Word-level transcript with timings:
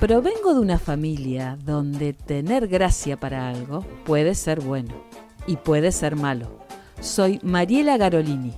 Provengo 0.00 0.54
de 0.54 0.60
una 0.60 0.78
familia 0.78 1.58
donde 1.64 2.12
tener 2.12 2.68
gracia 2.68 3.18
para 3.18 3.48
algo 3.48 3.84
puede 4.04 4.34
ser 4.34 4.60
bueno 4.60 4.94
y 5.46 5.56
puede 5.56 5.92
ser 5.92 6.16
malo. 6.16 6.58
Soy 7.00 7.40
Mariela 7.42 7.96
Garolini. 7.96 8.54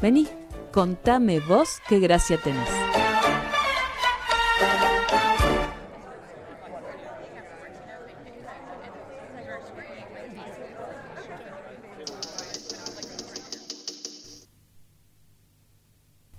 Vení, 0.00 0.28
contame 0.70 1.40
vos 1.40 1.80
qué 1.88 1.98
gracia 1.98 2.36
tenés. 2.36 2.81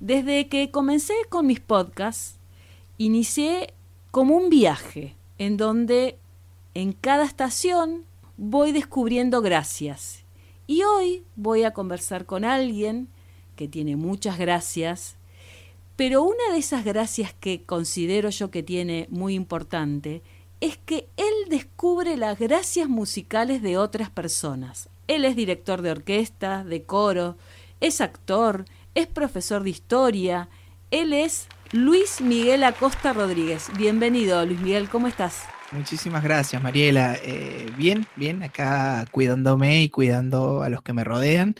Desde 0.04 0.50
que 0.50 0.70
comencé 0.70 1.14
con 1.30 1.48
mis 1.48 1.62
podcasts, 1.62 2.38
inicié 2.98 3.74
como 4.12 4.36
un 4.36 4.50
viaje 4.50 5.16
en 5.38 5.56
donde 5.56 6.18
en 6.74 6.92
cada 6.92 7.24
estación 7.24 8.04
voy 8.36 8.74
descubriendo 8.74 9.42
gracias. 9.42 10.26
Y 10.68 10.84
hoy 10.84 11.24
voy 11.38 11.64
a 11.64 11.72
conversar 11.72 12.26
con 12.26 12.44
alguien 12.44 13.08
que 13.56 13.70
tiene 13.70 13.96
muchas 13.96 14.38
gracias, 14.38 15.16
pero 15.96 16.22
una 16.22 16.52
de 16.52 16.58
esas 16.58 16.84
gracias 16.84 17.34
que 17.34 17.64
considero 17.64 18.30
yo 18.30 18.52
que 18.52 18.62
tiene 18.62 19.08
muy 19.10 19.36
importante 19.36 20.22
es 20.60 20.76
que 20.76 21.08
él 21.16 21.34
descubre 21.50 22.18
las 22.18 22.38
gracias 22.38 22.90
musicales 22.90 23.62
de 23.62 23.78
otras 23.78 24.10
personas. 24.10 24.90
Él 25.08 25.24
es 25.24 25.38
director 25.38 25.82
de 25.82 25.92
orquesta, 25.92 26.66
de 26.66 26.84
coro, 26.84 27.38
es 27.80 28.02
actor, 28.02 28.66
es 28.96 29.08
profesor 29.08 29.64
de 29.64 29.72
historia, 29.72 30.50
él 30.92 31.14
es 31.14 31.48
Luis 31.72 32.22
Miguel 32.22 32.64
Acosta 32.64 33.14
Rodríguez. 33.14 33.70
Bienvenido, 33.78 34.46
Luis 34.46 34.60
Miguel, 34.62 34.90
¿cómo 34.90 35.08
estás? 35.08 35.44
Muchísimas 35.72 36.24
gracias, 36.24 36.62
Mariela. 36.62 37.18
Eh, 37.24 37.72
bien, 37.78 38.06
bien, 38.16 38.44
acá 38.44 39.06
cuidándome 39.10 39.82
y 39.82 39.90
cuidando 39.90 40.62
a 40.62 40.70
los 40.70 40.84
que 40.84 40.94
me 40.94 41.04
rodean, 41.04 41.56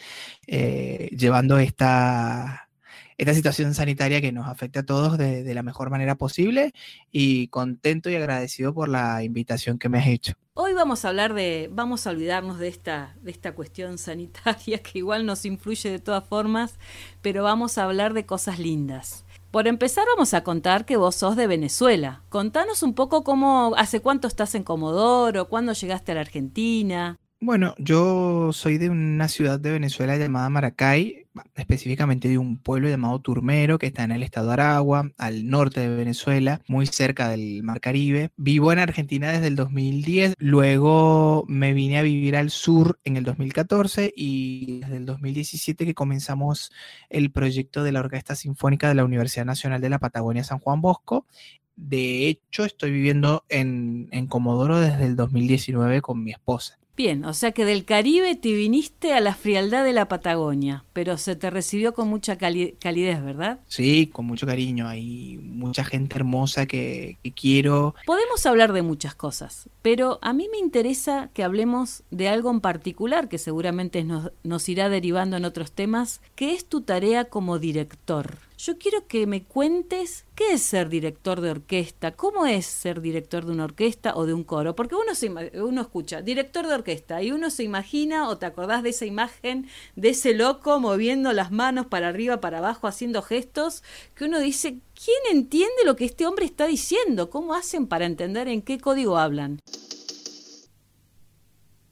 eh, 0.46 1.10
llevando 1.18 1.58
esta, 1.58 2.70
esta 3.18 3.34
situación 3.34 3.74
sanitaria 3.74 4.22
que 4.22 4.32
nos 4.32 4.48
afecta 4.48 4.82
a 4.82 4.84
todos 4.84 5.18
de, 5.18 5.54
la 5.54 5.64
mejor 5.64 5.90
manera 5.90 6.16
posible 6.16 6.74
y 7.12 7.48
contento 7.48 8.10
y 8.10 8.16
agradecido 8.16 8.74
por 8.74 8.90
la 8.90 9.24
invitación 9.24 9.78
que 9.78 9.90
me 9.90 10.00
has 10.00 10.08
hecho. 10.08 10.34
Hoy 10.56 10.74
vamos 10.74 11.04
a 11.04 11.10
hablar 11.10 11.34
de, 11.34 11.70
vamos 11.72 12.06
a 12.06 12.12
olvidarnos 12.12 12.60
de 12.60 12.68
esta, 12.68 13.16
de 13.22 13.32
esta 13.32 13.54
cuestión 13.54 13.98
sanitaria 13.98 14.80
que 14.80 15.00
igual 15.00 15.26
nos 15.26 15.46
influye 15.46 15.90
de 15.90 16.00
todas 16.00 16.24
formas, 16.24 16.78
pero 17.22 17.44
vamos 17.44 17.78
a 17.78 17.84
hablar 17.84 18.14
de 18.14 18.26
cosas 18.26 18.60
lindas. 18.60 19.26
Por 19.54 19.68
empezar, 19.68 20.06
vamos 20.08 20.34
a 20.34 20.44
contar 20.44 20.84
que 20.84 20.98
vos 20.98 21.16
sos 21.16 21.36
de 21.36 21.46
Venezuela. 21.46 22.24
Contanos 22.30 22.82
un 22.82 22.96
poco 22.96 23.24
cómo, 23.24 23.74
hace 23.78 24.00
cuánto 24.00 24.28
estás 24.28 24.56
en 24.56 24.64
Comodoro, 24.64 25.48
cuándo 25.48 25.74
llegaste 25.74 26.12
a 26.12 26.16
la 26.16 26.22
Argentina. 26.22 27.18
Bueno, 27.46 27.76
yo 27.78 28.54
soy 28.54 28.78
de 28.78 28.90
una 28.90 29.28
ciudad 29.28 29.60
de 29.60 29.74
Venezuela 29.74 30.16
llamada 30.16 30.50
Maracay, 30.50 31.28
específicamente 31.56 32.30
de 32.30 32.38
un 32.38 32.58
pueblo 32.58 32.88
llamado 32.88 33.20
Turmero, 33.20 33.78
que 33.78 33.88
está 33.88 34.06
en 34.06 34.14
el 34.14 34.24
estado 34.24 34.48
de 34.48 34.54
Aragua, 34.54 35.12
al 35.18 35.50
norte 35.50 35.82
de 35.82 35.90
Venezuela, 35.94 36.62
muy 36.70 36.86
cerca 36.86 37.28
del 37.28 37.62
Mar 37.62 37.82
Caribe. 37.82 38.30
Vivo 38.38 38.72
en 38.72 38.80
Argentina 38.80 39.30
desde 39.30 39.48
el 39.48 39.58
2010, 39.58 40.36
luego 40.38 41.44
me 41.50 41.74
vine 41.74 41.98
a 41.98 42.02
vivir 42.04 42.38
al 42.38 42.50
sur 42.50 43.02
en 43.04 43.18
el 43.18 43.26
2014 43.26 44.14
y 44.16 44.80
desde 44.80 44.96
el 44.96 45.06
2017 45.06 45.86
que 45.86 45.94
comenzamos 45.94 46.72
el 47.10 47.30
proyecto 47.30 47.84
de 47.84 47.92
la 47.92 48.00
Orquesta 48.00 48.36
Sinfónica 48.36 48.88
de 48.88 48.96
la 48.96 49.04
Universidad 49.04 49.44
Nacional 49.44 49.82
de 49.82 49.90
la 49.90 50.00
Patagonia 50.00 50.46
San 50.46 50.60
Juan 50.60 50.80
Bosco 50.80 51.28
de 51.76 52.28
hecho, 52.28 52.66
estoy 52.66 52.92
viviendo 52.92 53.46
en, 53.50 54.08
en, 54.12 54.28
Comodoro 54.28 54.80
desde 54.80 55.06
el 55.06 55.16
2019 55.16 56.02
con 56.02 56.24
mi 56.24 56.30
esposa. 56.30 56.78
Bien, 56.96 57.26
o 57.26 57.34
sea 57.34 57.54
que 57.54 57.66
del 57.66 57.86
Caribe 57.86 58.36
te 58.36 58.54
viniste 58.54 59.14
a 59.14 59.20
la 59.20 59.34
frialdad 59.34 59.84
de 59.84 59.94
la 59.94 60.08
Patagonia, 60.08 60.86
pero 60.94 61.18
se 61.18 61.36
te 61.36 61.50
recibió 61.50 61.96
con 61.96 62.08
mucha 62.08 62.38
calidez, 62.38 63.24
¿verdad? 63.24 63.62
Sí, 63.68 64.12
con 64.14 64.28
mucho 64.28 64.46
cariño. 64.46 64.88
Hay 64.88 65.40
mucha 65.42 65.84
gente 65.84 66.18
hermosa 66.18 66.68
que, 66.68 67.18
quiero. 67.36 67.96
Podemos 68.06 68.46
hablar 68.46 68.74
de 68.74 68.84
muchas 68.84 69.16
cosas, 69.16 69.70
pero 69.82 70.20
a 70.22 70.34
mí 70.34 70.48
me 70.52 70.60
interesa 70.60 71.32
que 71.34 71.44
hablemos 71.44 72.04
de 72.12 72.30
algo 72.30 72.52
en 72.52 72.62
particular 72.62 73.28
que 73.28 73.40
seguramente 73.40 74.04
nos, 74.04 74.32
nos 74.44 74.70
irá 74.70 74.88
derivando 74.88 75.36
en 75.36 75.46
otros 75.46 75.72
temas, 75.72 76.22
que 76.36 76.54
es 76.54 76.68
tu 76.70 76.82
tarea 76.82 77.26
como 77.26 77.58
director. 77.58 78.38
Yo 78.66 78.78
quiero 78.78 79.08
que 79.08 79.28
me 79.28 79.44
cuentes 79.44 80.26
qué 80.36 80.54
es 80.54 80.62
ser 80.62 80.88
director 80.88 81.42
de 81.42 81.52
orquesta, 81.52 82.14
cómo 82.14 82.46
es 82.46 82.66
ser 82.66 83.02
director 83.02 83.46
de 83.46 83.52
una 83.52 83.66
orquesta 83.66 84.16
o 84.16 84.26
de 84.26 84.34
un 84.34 84.46
coro, 84.46 84.74
porque 84.74 84.96
uno, 84.96 85.16
se, 85.16 85.30
uno 85.60 85.82
escucha 85.82 86.22
director 86.22 86.66
de 86.66 86.76
orquesta 86.76 87.22
y 87.22 87.34
uno 87.34 87.50
se 87.50 87.64
imagina 87.64 88.30
o 88.30 88.38
te 88.38 88.46
acordás 88.46 88.82
de 88.82 88.92
esa 88.92 89.06
imagen 89.06 89.68
de 89.98 90.12
ese 90.12 90.34
loco 90.34 90.80
moviendo 90.80 91.34
las 91.34 91.52
manos 91.52 91.88
para 91.88 92.08
arriba, 92.08 92.40
para 92.40 92.60
abajo, 92.60 92.88
haciendo 92.88 93.22
gestos, 93.22 93.84
que 94.16 94.24
uno 94.24 94.40
dice, 94.40 94.80
¿quién 94.96 95.38
entiende 95.38 95.84
lo 95.84 95.98
que 95.98 96.06
este 96.06 96.26
hombre 96.26 96.46
está 96.46 96.66
diciendo? 96.66 97.30
¿Cómo 97.30 97.56
hacen 97.56 97.88
para 97.88 98.06
entender 98.06 98.48
en 98.48 98.62
qué 98.62 98.80
código 98.80 99.18
hablan? 99.18 99.60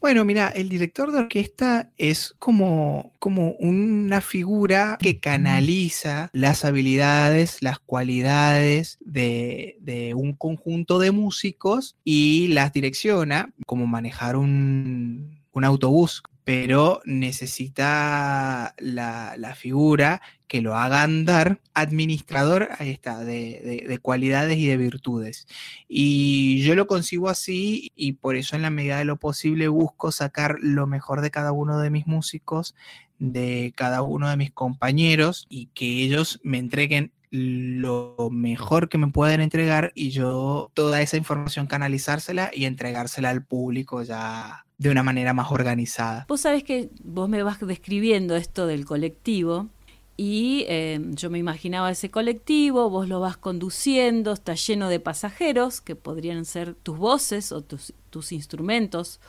Bueno, 0.02 0.26
mira, 0.26 0.48
el 0.48 0.68
director 0.68 1.12
de 1.12 1.20
orquesta 1.20 1.92
es 1.96 2.34
como, 2.40 3.14
como 3.20 3.52
una 3.60 4.20
figura 4.20 4.98
que 5.00 5.20
canaliza 5.20 6.32
las 6.34 6.66
habilidades, 6.66 7.62
las 7.62 7.78
cualidades 7.78 8.98
de, 9.02 9.78
de, 9.80 10.16
un 10.16 10.34
conjunto 10.34 10.98
de 10.98 11.12
músicos 11.12 11.98
y 12.04 12.48
las 12.48 12.74
direcciona, 12.74 13.54
como 13.68 13.86
manejar 13.86 14.38
un, 14.38 15.40
un 15.52 15.64
autobús, 15.64 16.24
pero 16.44 17.02
necesita 17.06 18.74
la, 18.80 19.56
figura 19.56 20.22
que 20.52 20.62
lo 20.62 20.76
haga 20.76 21.04
andar, 21.04 21.62
administrador, 21.74 22.68
ahí 22.78 22.90
está, 22.90 23.24
de, 23.24 23.98
cualidades 24.02 24.58
y 24.58 24.68
de 24.68 24.76
virtudes. 24.76 25.48
Y 25.88 26.62
yo 26.64 26.76
lo 26.76 26.88
consigo 26.88 27.30
así 27.30 27.90
y 27.96 28.12
por 28.12 28.36
eso 28.36 28.58
en 28.58 28.62
la 28.62 28.70
medida 28.70 28.98
de 28.98 29.06
lo 29.06 29.16
posible 29.16 29.70
busco 29.70 30.12
sacar 30.12 30.58
lo 30.60 30.88
mejor 30.88 31.22
de 31.22 31.32
cada 31.32 31.54
uno 31.54 31.80
de 31.80 31.90
mis 31.90 32.06
músicos, 32.06 32.76
de 33.18 33.72
cada 33.78 34.02
uno 34.02 34.30
de 34.30 34.36
mis 34.36 34.52
compañeros 34.52 35.48
y 35.48 35.68
que 35.68 36.04
ellos 36.04 36.42
me 36.44 36.58
entreguen 36.58 37.14
lo 37.30 38.18
mejor 38.30 38.90
que 38.90 38.98
me 38.98 39.08
pueden 39.08 39.40
entregar 39.40 39.94
y 39.96 40.10
yo 40.10 40.70
toda 40.74 41.02
esa 41.02 41.16
información 41.16 41.66
canalizársela 41.66 42.52
y 42.54 42.66
entregársela 42.66 43.30
al 43.30 43.46
público 43.46 44.04
ya 44.04 44.66
de 44.78 44.90
una 44.90 45.02
manera 45.02 45.34
más 45.34 45.50
organizada. 45.50 46.26
Vos 46.28 46.42
sabés 46.42 46.66
que 46.66 46.90
vos 47.06 47.30
me 47.30 47.42
vas 47.42 47.62
describiendo 47.62 48.36
esto 48.36 48.68
del 48.68 48.84
colectivo 48.84 49.70
y 50.18 50.66
eh, 50.68 51.00
yo 51.12 51.30
me 51.30 51.40
imaginaba 51.40 51.92
ese 51.92 52.12
colectivo, 52.12 52.90
vos 52.90 53.08
lo 53.08 53.20
vas 53.20 53.38
conduciendo, 53.38 54.34
está 54.34 54.54
lleno 54.54 54.90
de 54.90 55.00
pasajeros 55.00 55.82
que 55.82 55.96
podrían 55.96 56.46
ser 56.46 56.76
tus 56.76 56.98
voces 56.98 57.52
o 57.52 57.62
tus, 57.62 57.94
tus 58.10 58.32
instrumentos. 58.32 59.20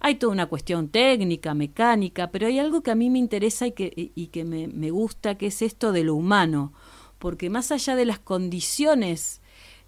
Hay 0.00 0.16
toda 0.16 0.32
una 0.32 0.46
cuestión 0.46 0.88
técnica, 0.88 1.54
mecánica, 1.54 2.30
pero 2.30 2.48
hay 2.48 2.58
algo 2.58 2.82
que 2.82 2.90
a 2.90 2.96
mí 2.96 3.08
me 3.08 3.18
interesa 3.18 3.66
y 3.66 3.72
que, 3.72 4.12
y 4.14 4.26
que 4.26 4.44
me, 4.44 4.68
me 4.68 4.90
gusta, 4.90 5.36
que 5.36 5.46
es 5.46 5.62
esto 5.62 5.92
de 5.92 6.04
lo 6.04 6.14
humano, 6.14 6.72
porque 7.18 7.48
más 7.48 7.70
allá 7.70 7.94
de 7.94 8.04
las 8.04 8.18
condiciones 8.18 9.40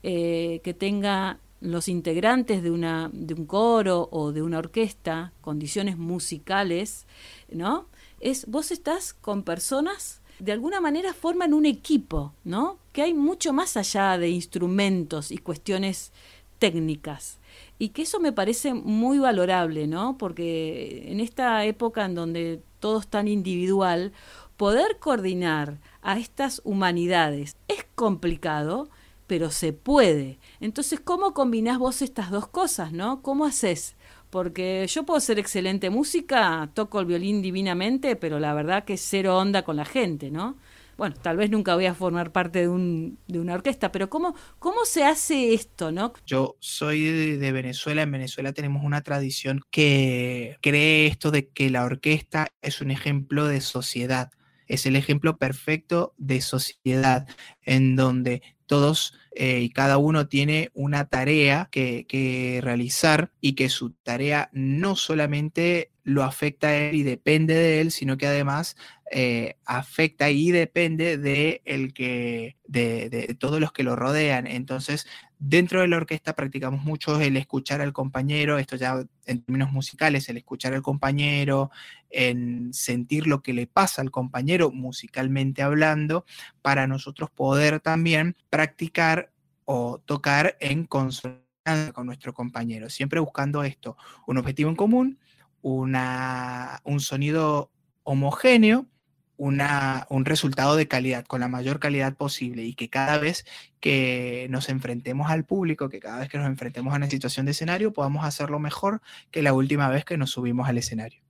eh, 0.02 0.60
que 0.62 0.74
tenga 0.74 1.40
los 1.60 1.88
integrantes 1.88 2.62
de, 2.62 2.70
una, 2.70 3.10
de 3.12 3.34
un 3.34 3.46
coro 3.46 4.08
o 4.12 4.32
de 4.32 4.42
una 4.42 4.58
orquesta, 4.58 5.32
condiciones 5.40 5.96
musicales, 5.96 7.06
¿no? 7.50 7.86
Es, 8.20 8.46
vos 8.46 8.70
estás 8.70 9.14
con 9.14 9.42
personas, 9.42 10.20
de 10.38 10.52
alguna 10.52 10.80
manera 10.80 11.14
forman 11.14 11.54
un 11.54 11.66
equipo, 11.66 12.34
¿no? 12.44 12.78
Que 12.92 13.02
hay 13.02 13.14
mucho 13.14 13.52
más 13.52 13.76
allá 13.76 14.18
de 14.18 14.30
instrumentos 14.30 15.30
y 15.30 15.38
cuestiones 15.38 16.12
técnicas. 16.58 17.38
Y 17.78 17.90
que 17.90 18.02
eso 18.02 18.20
me 18.20 18.32
parece 18.32 18.74
muy 18.74 19.18
valorable, 19.18 19.86
¿no? 19.86 20.16
Porque 20.18 21.04
en 21.10 21.20
esta 21.20 21.64
época 21.64 22.04
en 22.04 22.14
donde 22.14 22.62
todo 22.80 23.00
es 23.00 23.08
tan 23.08 23.28
individual, 23.28 24.12
poder 24.56 24.98
coordinar 24.98 25.78
a 26.02 26.18
estas 26.18 26.60
humanidades 26.64 27.56
es 27.68 27.86
complicado, 27.94 28.88
pero 29.26 29.50
se 29.50 29.72
puede. 29.72 30.38
Entonces, 30.60 31.00
¿cómo 31.00 31.32
combinás 31.34 31.78
vos 31.78 32.02
estas 32.02 32.30
dos 32.30 32.46
cosas, 32.46 32.92
no? 32.92 33.22
¿Cómo 33.22 33.44
haces? 33.46 33.93
Porque 34.34 34.84
yo 34.88 35.04
puedo 35.04 35.20
ser 35.20 35.38
excelente 35.38 35.90
música, 35.90 36.68
toco 36.74 36.98
el 36.98 37.06
violín 37.06 37.40
divinamente, 37.40 38.16
pero 38.16 38.40
la 38.40 38.52
verdad 38.52 38.84
que 38.84 38.96
cero 38.96 39.38
onda 39.38 39.62
con 39.62 39.76
la 39.76 39.84
gente, 39.84 40.32
¿no? 40.32 40.56
Bueno, 40.96 41.14
tal 41.22 41.36
vez 41.36 41.50
nunca 41.50 41.76
voy 41.76 41.86
a 41.86 41.94
formar 41.94 42.32
parte 42.32 42.62
de, 42.62 42.68
un, 42.68 43.16
de 43.28 43.38
una 43.38 43.54
orquesta, 43.54 43.92
pero 43.92 44.10
¿cómo, 44.10 44.34
¿cómo 44.58 44.86
se 44.86 45.04
hace 45.04 45.54
esto, 45.54 45.92
no? 45.92 46.14
Yo 46.26 46.56
soy 46.58 47.36
de 47.36 47.52
Venezuela, 47.52 48.02
en 48.02 48.10
Venezuela 48.10 48.52
tenemos 48.52 48.82
una 48.82 49.02
tradición 49.02 49.60
que 49.70 50.56
cree 50.60 51.06
esto 51.06 51.30
de 51.30 51.46
que 51.46 51.70
la 51.70 51.84
orquesta 51.84 52.48
es 52.60 52.80
un 52.80 52.90
ejemplo 52.90 53.46
de 53.46 53.60
sociedad 53.60 54.32
es 54.68 54.86
el 54.86 54.96
ejemplo 54.96 55.36
perfecto 55.36 56.14
de 56.16 56.40
sociedad 56.40 57.26
en 57.62 57.96
donde 57.96 58.42
todos 58.66 59.14
eh, 59.34 59.60
y 59.60 59.70
cada 59.70 59.98
uno 59.98 60.28
tiene 60.28 60.70
una 60.74 61.08
tarea 61.08 61.68
que, 61.70 62.06
que, 62.06 62.60
realizar 62.62 63.32
y 63.40 63.54
que 63.54 63.68
su 63.68 63.90
tarea 63.90 64.48
no 64.52 64.96
solamente 64.96 65.90
lo 66.04 66.22
afecta 66.22 66.68
a 66.68 66.76
él 66.76 66.94
y 66.94 67.02
depende 67.02 67.54
de 67.54 67.80
él, 67.80 67.90
sino 67.90 68.16
que 68.16 68.26
además 68.26 68.76
eh, 69.10 69.56
afecta 69.64 70.30
y 70.30 70.50
depende 70.50 71.18
de, 71.18 71.62
el 71.64 71.92
que, 71.92 72.56
de, 72.66 73.08
de, 73.10 73.34
todos 73.34 73.60
los 73.60 73.72
que 73.72 73.82
lo 73.82 73.96
rodean. 73.96 74.46
Entonces, 74.46 75.06
dentro 75.46 75.80
de 75.80 75.88
la 75.88 75.98
orquesta 75.98 76.34
practicamos 76.34 76.82
mucho 76.84 77.20
el 77.20 77.36
escuchar 77.36 77.80
al 77.80 77.92
compañero, 77.92 78.58
esto 78.58 78.76
ya 78.76 79.04
en 79.26 79.42
términos 79.42 79.72
musicales, 79.72 80.28
el 80.28 80.38
escuchar 80.38 80.72
al 80.74 80.82
compañero, 80.82 81.70
en 82.10 82.72
sentir 82.72 83.26
lo 83.26 83.42
que 83.42 83.52
le 83.52 83.66
pasa 83.66 84.00
al 84.00 84.10
compañero 84.10 84.70
musicalmente 84.70 85.62
hablando, 85.62 86.24
para 86.62 86.86
nosotros 86.86 87.30
poder 87.30 87.80
también 87.80 88.36
practicar 88.48 89.32
o 89.64 89.98
tocar 90.04 90.56
en 90.60 90.84
consonancia 90.84 91.92
con 91.92 92.06
nuestro 92.06 92.32
compañero, 92.32 92.88
siempre 92.88 93.20
buscando 93.20 93.64
esto, 93.64 93.96
un 94.26 94.38
objetivo 94.38 94.70
en 94.70 94.76
común 94.76 95.18
una, 95.64 96.82
un 96.84 97.00
sonido 97.00 97.70
homogéneo, 98.02 98.86
una, 99.36 100.06
un 100.10 100.24
resultado 100.24 100.76
de 100.76 100.88
calidad, 100.88 101.24
con 101.24 101.40
la 101.40 101.48
mayor 101.48 101.80
calidad 101.80 102.14
posible 102.14 102.64
y 102.64 102.74
que 102.74 102.88
cada 102.88 103.18
vez 103.18 103.44
que 103.80 104.46
nos 104.50 104.68
enfrentemos 104.68 105.30
al 105.30 105.44
público, 105.44 105.88
que 105.88 106.00
cada 106.00 106.20
vez 106.20 106.28
que 106.28 106.38
nos 106.38 106.46
enfrentemos 106.46 106.92
a 106.94 106.96
una 106.96 107.10
situación 107.10 107.46
de 107.46 107.52
escenario, 107.52 107.92
podamos 107.92 108.24
hacerlo 108.24 108.58
mejor 108.58 109.00
que 109.30 109.42
la 109.42 109.52
última 109.52 109.88
vez 109.88 110.04
que 110.04 110.16
nos 110.16 110.30
subimos 110.30 110.68
al 110.68 110.78
escenario. 110.78 111.20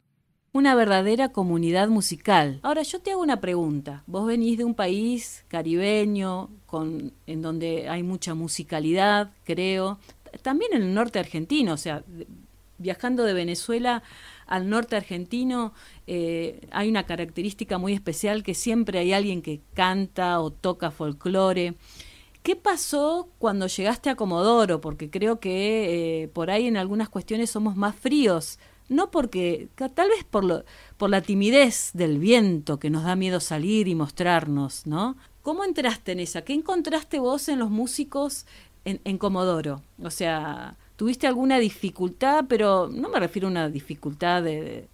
Una 0.52 0.76
verdadera 0.76 1.30
comunidad 1.30 1.88
musical. 1.88 2.60
Ahora 2.62 2.82
yo 2.82 3.00
te 3.00 3.10
hago 3.10 3.22
una 3.22 3.40
pregunta. 3.40 4.04
Vos 4.06 4.24
venís 4.24 4.56
de 4.56 4.64
un 4.64 4.74
país 4.74 5.44
caribeño, 5.48 6.48
con, 6.66 7.12
en 7.26 7.42
donde 7.42 7.88
hay 7.88 8.04
mucha 8.04 8.34
musicalidad, 8.34 9.32
creo. 9.42 9.98
También 10.42 10.74
en 10.74 10.82
el 10.82 10.94
norte 10.94 11.18
argentino, 11.18 11.72
o 11.72 11.76
sea, 11.76 12.04
viajando 12.78 13.24
de 13.24 13.34
Venezuela 13.34 14.04
al 14.46 14.68
norte 14.68 14.96
argentino 14.96 15.72
eh, 16.06 16.66
hay 16.70 16.88
una 16.88 17.06
característica 17.06 17.78
muy 17.78 17.92
especial 17.92 18.42
que 18.42 18.54
siempre 18.54 18.98
hay 18.98 19.12
alguien 19.12 19.42
que 19.42 19.60
canta 19.74 20.40
o 20.40 20.50
toca 20.50 20.90
folclore. 20.90 21.74
¿Qué 22.42 22.56
pasó 22.56 23.30
cuando 23.38 23.66
llegaste 23.68 24.10
a 24.10 24.16
Comodoro? 24.16 24.80
Porque 24.80 25.08
creo 25.08 25.40
que 25.40 26.24
eh, 26.24 26.28
por 26.28 26.50
ahí 26.50 26.66
en 26.66 26.76
algunas 26.76 27.08
cuestiones 27.08 27.50
somos 27.50 27.74
más 27.74 27.96
fríos. 27.96 28.58
No 28.90 29.10
porque, 29.10 29.68
tal 29.94 30.10
vez 30.10 30.24
por, 30.24 31.10
la 31.10 31.20
timidez 31.22 31.90
del 31.94 32.18
viento 32.18 32.78
que 32.78 32.90
nos 32.90 33.04
da 33.04 33.16
miedo 33.16 33.40
salir 33.40 33.88
y 33.88 33.94
mostrarnos, 33.94 34.86
¿no? 34.86 35.16
¿Cómo 35.40 35.64
entraste 35.64 36.12
en 36.12 36.20
esa? 36.20 36.42
¿Qué 36.42 36.52
encontraste 36.52 37.18
vos 37.18 37.48
en 37.48 37.60
los 37.60 37.70
músicos 37.70 38.44
en, 38.84 39.00
en 39.04 39.16
Comodoro? 39.16 39.82
O 40.02 40.10
sea, 40.10 40.76
tuviste 40.96 41.26
alguna 41.26 41.58
dificultad, 41.58 42.46
pero 42.48 42.88
no 42.88 43.08
me 43.08 43.20
refiero 43.20 43.48
a 43.48 43.50
una 43.50 43.68
dificultad 43.68 44.42
de, 44.42 44.88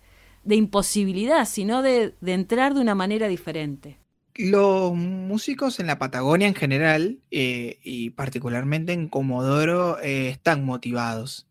de 0.44 0.56
imposibilidad, 0.56 1.46
sino 1.46 1.82
de, 1.82 2.14
de, 2.20 2.32
entrar 2.32 2.74
de 2.74 2.80
una 2.80 2.94
manera 2.94 3.28
diferente. 3.28 3.98
Los 4.34 4.94
músicos 4.94 5.80
en 5.80 5.86
la 5.86 5.98
Patagonia 5.98 6.48
en 6.48 6.54
general, 6.54 7.18
eh, 7.30 7.78
y 7.82 8.10
particularmente 8.10 8.92
en 8.92 9.08
Comodoro, 9.08 10.00
eh, 10.00 10.28
están 10.28 10.64
motivados. 10.64 11.46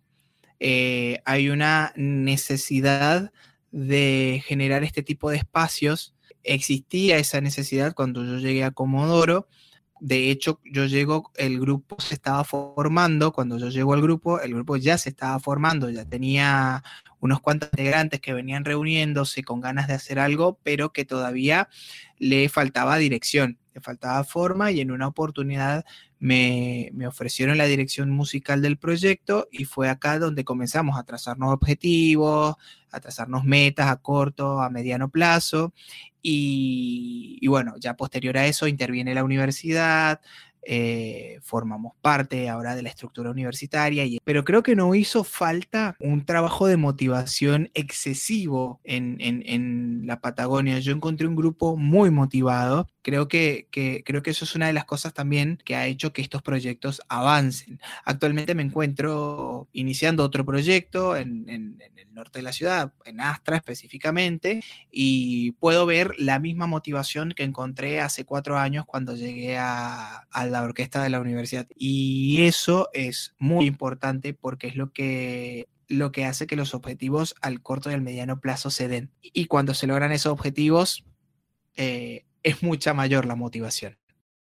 Eh, 0.59 1.21
hay 1.25 1.49
una 1.49 1.93
necesidad 1.95 3.31
de 3.71 4.41
generar 4.45 4.83
este 4.83 5.03
tipo 5.03 5.29
de 5.29 5.37
espacios. 5.37 6.15
Existía 6.43 7.17
esa 7.17 7.41
necesidad 7.41 7.93
cuando 7.93 8.25
yo 8.25 8.39
llegué 8.39 8.63
a 8.63 8.71
Comodoro 8.71 9.47
de 9.99 10.31
hecho, 10.31 10.59
yo 10.63 10.85
llego, 10.85 11.31
el 11.35 11.59
grupo 11.59 11.99
se 11.99 12.13
estaba 12.13 12.43
formando, 12.43 13.31
cuando 13.33 13.57
yo 13.57 13.69
llego 13.69 13.93
al 13.93 14.01
grupo, 14.01 14.39
el 14.39 14.53
grupo 14.53 14.77
ya 14.77 14.97
se 14.97 15.09
estaba 15.09 15.39
formando, 15.39 15.89
ya 15.89 16.05
tenía 16.05 16.83
unos 17.19 17.41
cuantos 17.41 17.69
integrantes 17.73 18.21
que 18.21 18.33
venían 18.33 18.65
reuniéndose 18.65 19.43
con 19.43 19.59
ganas 19.59 19.87
de 19.87 19.93
hacer 19.95 20.19
algo, 20.19 20.57
pero 20.63 20.93
que 20.93 21.05
todavía 21.05 21.69
le 22.17 22.47
faltaba 22.49 22.97
dirección, 22.97 23.57
le 23.73 23.81
faltaba 23.81 24.23
forma 24.23 24.71
y 24.71 24.79
en 24.81 24.91
una 24.91 25.07
oportunidad 25.07 25.85
me, 26.19 26.89
me, 26.93 27.07
ofrecieron 27.07 27.57
la 27.57 27.65
dirección 27.65 28.09
musical 28.09 28.61
del 28.61 28.77
proyecto 28.77 29.47
y 29.51 29.65
fue 29.65 29.89
acá 29.89 30.19
donde 30.19 30.43
comenzamos 30.43 30.97
a 30.97 31.03
trazarnos 31.03 31.53
objetivos, 31.53 32.55
a 32.91 32.99
trazarnos 32.99 33.45
metas 33.45 33.87
a 33.87 33.97
corto, 33.97 34.61
a 34.61 34.69
mediano 34.69 35.09
plazo 35.09 35.73
y, 36.21 37.45
bueno, 37.47 37.75
ya 37.79 37.95
posterior 37.95 38.37
a 38.37 38.45
eso 38.45 38.67
interviene 38.67 39.13
la 39.13 39.23
universidad, 39.23 40.21
eh, 40.71 41.39
formamos 41.41 41.93
parte 41.99 42.47
ahora 42.47 42.75
de 42.75 42.83
la 42.83 42.89
estructura 42.89 43.31
universitaria, 43.31 44.05
y, 44.05 44.19
pero 44.23 44.43
creo 44.43 44.61
que 44.61 44.75
no 44.75 44.93
hizo 44.93 45.23
falta 45.23 45.95
un 45.99 46.25
trabajo 46.25 46.67
de 46.67 46.77
motivación 46.77 47.71
excesivo 47.73 48.79
en, 48.83 49.17
en, 49.19 49.41
en 49.47 50.03
la 50.05 50.21
Patagonia. 50.21 50.77
Yo 50.77 50.93
encontré 50.93 51.25
un 51.25 51.35
grupo 51.35 51.75
muy 51.75 52.11
motivado. 52.11 52.87
Creo 53.01 53.27
que, 53.27 53.67
que, 53.71 54.03
creo 54.05 54.21
que 54.21 54.29
eso 54.29 54.45
es 54.45 54.53
una 54.55 54.67
de 54.67 54.73
las 54.73 54.85
cosas 54.85 55.13
también 55.13 55.57
que 55.65 55.75
ha 55.75 55.87
hecho 55.87 56.13
que 56.13 56.21
estos 56.21 56.43
proyectos 56.43 57.01
avancen. 57.09 57.79
Actualmente 58.05 58.53
me 58.53 58.61
encuentro 58.61 59.67
iniciando 59.73 60.23
otro 60.23 60.45
proyecto 60.45 61.17
en, 61.17 61.49
en 61.49 61.81
el 61.97 62.13
norte 62.13 62.39
de 62.39 62.43
la 62.43 62.51
ciudad, 62.51 62.93
en 63.05 63.21
Astra 63.21 63.57
específicamente, 63.57 64.61
y 64.91 65.53
puedo 65.53 65.85
ver 65.85 66.13
la 66.19 66.37
misma 66.37 66.67
motivación 66.67 67.33
que 67.35 67.43
encontré 67.43 68.01
hace 68.01 68.25
cuatro 68.25 68.59
años 68.59 68.85
cuando 68.85 69.15
llegué 69.15 69.57
a, 69.57 70.27
a 70.29 70.45
la 70.45 70.58
orquesta 70.63 71.03
de 71.03 71.09
la 71.09 71.19
universidad. 71.19 71.67
Y 71.75 72.43
eso 72.43 72.89
es 72.93 73.35
muy 73.39 73.65
importante 73.65 74.33
porque 74.33 74.67
es 74.67 74.75
lo 74.75 74.91
que 74.91 75.67
lo 75.89 76.11
que 76.11 76.25
hace 76.25 76.47
que 76.47 76.55
los 76.55 76.75
objetivos 76.75 77.35
al 77.41 77.61
corto 77.61 77.89
y 77.89 77.95
al 77.95 78.01
mediano 78.01 78.39
plazo 78.39 78.69
se 78.69 78.87
den. 78.87 79.11
Y 79.21 79.45
cuando 79.45 79.73
se 79.73 79.87
logran 79.87 80.11
esos 80.11 80.31
objetivos, 80.31 81.03
eh, 81.75 82.25
es 82.43 82.63
mucha 82.63 82.93
mayor 82.93 83.25
la 83.25 83.35
motivación. 83.35 83.97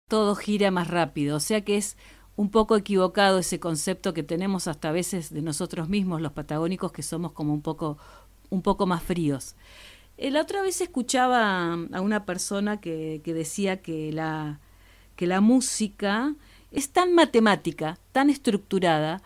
Todo 0.08 0.36
gira 0.36 0.70
más 0.70 0.90
rápido, 0.90 1.38
o 1.38 1.40
sea 1.40 1.62
que 1.62 1.78
es 1.78 1.98
un 2.36 2.52
poco 2.52 2.76
equivocado 2.76 3.40
ese 3.40 3.60
concepto 3.60 4.14
que 4.14 4.24
tenemos 4.24 4.68
hasta 4.68 4.90
a 4.90 4.92
veces 4.92 5.34
de 5.34 5.42
nosotros 5.42 5.90
mismos, 5.90 6.22
los 6.22 6.34
patagónicos, 6.34 6.92
que 6.92 7.04
somos 7.04 7.32
como 7.32 7.54
un 7.54 7.62
poco, 7.62 7.98
un 8.50 8.62
poco 8.62 8.86
más 8.86 9.04
fríos. 9.04 9.56
Eh, 10.18 10.32
la 10.32 10.42
otra 10.42 10.62
vez 10.62 10.82
escuchaba 10.82 11.74
a 11.74 12.02
una 12.02 12.26
persona 12.26 12.82
que, 12.82 13.22
que 13.24 13.34
decía 13.34 13.82
que 13.82 14.12
la, 14.12 14.60
que 15.20 15.28
la 15.28 15.42
música 15.42 16.34
es 16.72 16.92
tan 16.92 17.14
matemática, 17.14 18.00
tan 18.14 18.30
estructurada, 18.30 19.22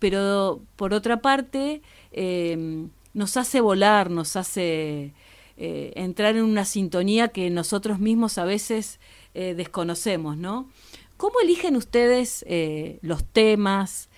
pero 0.00 0.60
por 0.74 0.92
otra 0.92 1.22
parte 1.22 1.82
eh, 2.10 2.88
nos 3.14 3.36
hace 3.36 3.60
volar, 3.60 4.10
nos 4.10 4.34
hace 4.34 5.12
eh, 5.56 5.92
entrar 5.94 6.34
en 6.34 6.42
una 6.42 6.64
sintonía 6.64 7.28
que 7.28 7.48
nosotros 7.48 8.00
mismos 8.00 8.38
a 8.38 8.44
veces 8.44 8.98
eh, 9.34 9.54
desconocemos, 9.54 10.36
¿no? 10.36 10.68
¿Cómo 11.16 11.38
eligen 11.40 11.76
ustedes 11.76 12.44
eh, 12.48 12.98
los 13.02 13.22
temas? 13.22 14.08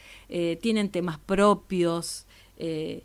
¿Tienen 0.60 0.88
temas 0.88 1.18
propios? 1.18 2.24
¿qué, 2.56 3.02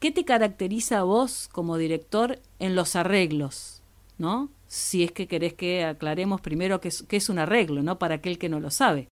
¿Qué 0.00 0.10
te 0.10 0.24
caracteriza 0.24 0.98
a 0.98 1.04
vos 1.04 1.48
como 1.52 1.76
director 1.76 2.40
en 2.58 2.74
los 2.74 2.96
arreglos? 2.96 3.82
¿No? 4.18 4.48
Si 4.66 5.04
es 5.04 5.12
que 5.12 5.28
querés 5.28 5.54
que 5.54 5.84
aclaremos 5.84 6.40
primero 6.40 6.80
qué 6.80 6.88
es, 6.88 7.04
qué 7.08 7.16
es 7.16 7.28
un 7.28 7.38
arreglo, 7.38 7.82
¿no? 7.82 7.98
Para 7.98 8.16
aquel 8.16 8.38
que 8.38 8.48
no 8.48 8.60
lo 8.60 8.70
sabe. 8.70 9.08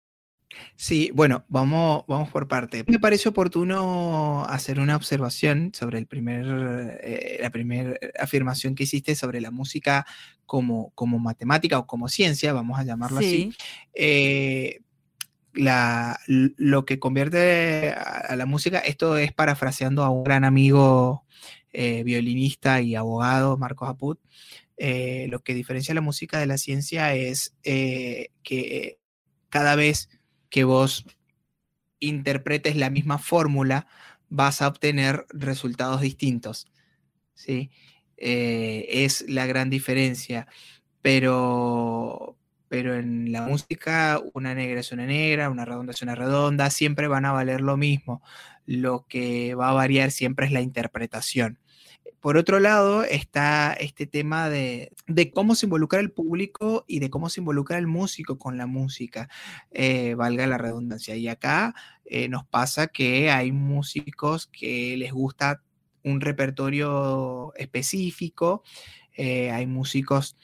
Sí, 0.77 1.11
bueno, 1.15 1.45
vamos, 1.49 2.05
vamos 2.09 2.31
por 2.31 2.49
parte. 2.49 2.85
Me 2.87 2.99
parece 2.99 3.29
oportuno 3.29 4.45
hacer 4.49 4.81
una 4.81 4.97
observación 4.97 5.73
sobre 5.75 5.99
el 5.99 6.07
primer, 6.07 6.99
eh, 7.03 7.39
la 7.41 7.51
primera 7.51 7.95
afirmación 8.19 8.75
que 8.75 8.85
hiciste 8.85 9.15
sobre 9.15 9.41
la 9.41 9.51
música 9.51 10.07
como, 10.47 10.91
como 10.95 11.19
matemática 11.19 11.79
o 11.79 11.87
como 11.87 12.09
ciencia, 12.09 12.53
vamos 12.53 12.79
a 12.79 12.85
llamarlo 12.85 13.21
sí. 13.21 13.27
así. 13.27 13.57
Eh, 13.95 14.81
la, 15.53 16.19
lo 16.27 16.85
que 16.85 16.99
convierte 16.99 17.91
a, 17.91 18.01
a, 18.29 18.37
la 18.37 18.47
música, 18.47 18.79
esto 18.79 19.19
es 19.19 19.33
parafraseando 19.33 20.03
a 20.05 20.11
un 20.11 20.25
gran 20.25 20.45
amigo 20.45 21.25
eh, 21.73 22.03
violinista 22.05 22.81
y 22.81 22.95
abogado, 22.95 23.59
Marcos 23.59 23.89
Aput, 23.89 24.19
eh, 24.79 25.27
lo 25.29 25.41
que 25.41 25.55
diferencia 25.55 25.95
la 25.95 26.01
música 26.01 26.39
de 26.39 26.47
la 26.47 26.57
ciencia 26.57 27.15
es 27.15 27.55
eh, 27.65 28.29
que 28.43 28.99
cada 29.49 29.75
vez 29.75 30.09
que 30.51 30.65
vos 30.65 31.05
interpretes 32.01 32.77
la 32.77 32.91
misma 32.91 33.19
fórmula, 33.19 33.87
vas 34.29 34.63
a 34.63 34.69
obtener 34.69 35.27
resultados 35.31 36.01
distintos. 36.01 36.67
¿sí? 37.35 37.71
Eh, 38.17 38.87
es 38.89 39.25
la 39.29 39.47
gran 39.47 39.71
diferencia. 39.71 40.47
Pero, 41.03 42.37
pero 42.69 42.95
en 42.95 43.33
la 43.33 43.43
música, 43.43 44.21
una 44.35 44.55
negra 44.55 44.81
es 44.81 44.93
una 44.93 45.07
negra, 45.07 45.51
una 45.51 45.65
redonda 45.65 45.93
es 45.93 46.03
una 46.03 46.15
redonda, 46.15 46.71
siempre 46.71 47.09
van 47.09 47.25
a 47.25 47.33
valer 47.33 47.61
lo 47.61 47.77
mismo. 47.77 48.23
Lo 48.67 49.07
que 49.09 49.55
va 49.55 49.71
a 49.71 49.75
variar 49.75 50.11
siempre 50.11 50.47
es 50.47 50.53
la 50.53 50.61
interpretación 50.61 51.59
por 52.29 52.37
otro 52.37 52.61
lado 52.61 53.05
está 53.05 53.73
este 53.73 54.07
tema 54.07 54.51
de, 54.51 54.93
cómo 55.33 55.55
se 55.55 55.65
involucra 55.65 55.99
el 55.99 56.11
público 56.11 56.85
y 56.87 56.99
de 56.99 57.09
cómo 57.09 57.31
se 57.31 57.41
involucra 57.41 57.79
el 57.79 57.87
músico 57.87 58.37
con 58.39 58.59
la 58.59 58.67
música, 58.67 59.31
eh, 59.71 60.15
valga 60.15 60.47
la 60.47 60.59
redundancia. 60.59 61.17
Y 61.17 61.27
acá 61.27 61.75
eh, 62.05 62.29
nos 62.29 62.45
pasa 62.45 62.89
que 62.89 63.31
hay 63.31 63.51
músicos 63.51 64.47
que 64.47 64.95
les 64.99 65.11
gusta 65.11 65.63
un 66.05 66.21
repertorio 66.21 67.55
específico, 67.57 68.63
eh, 69.17 69.51
hay 69.51 69.67
músicos 69.67 70.37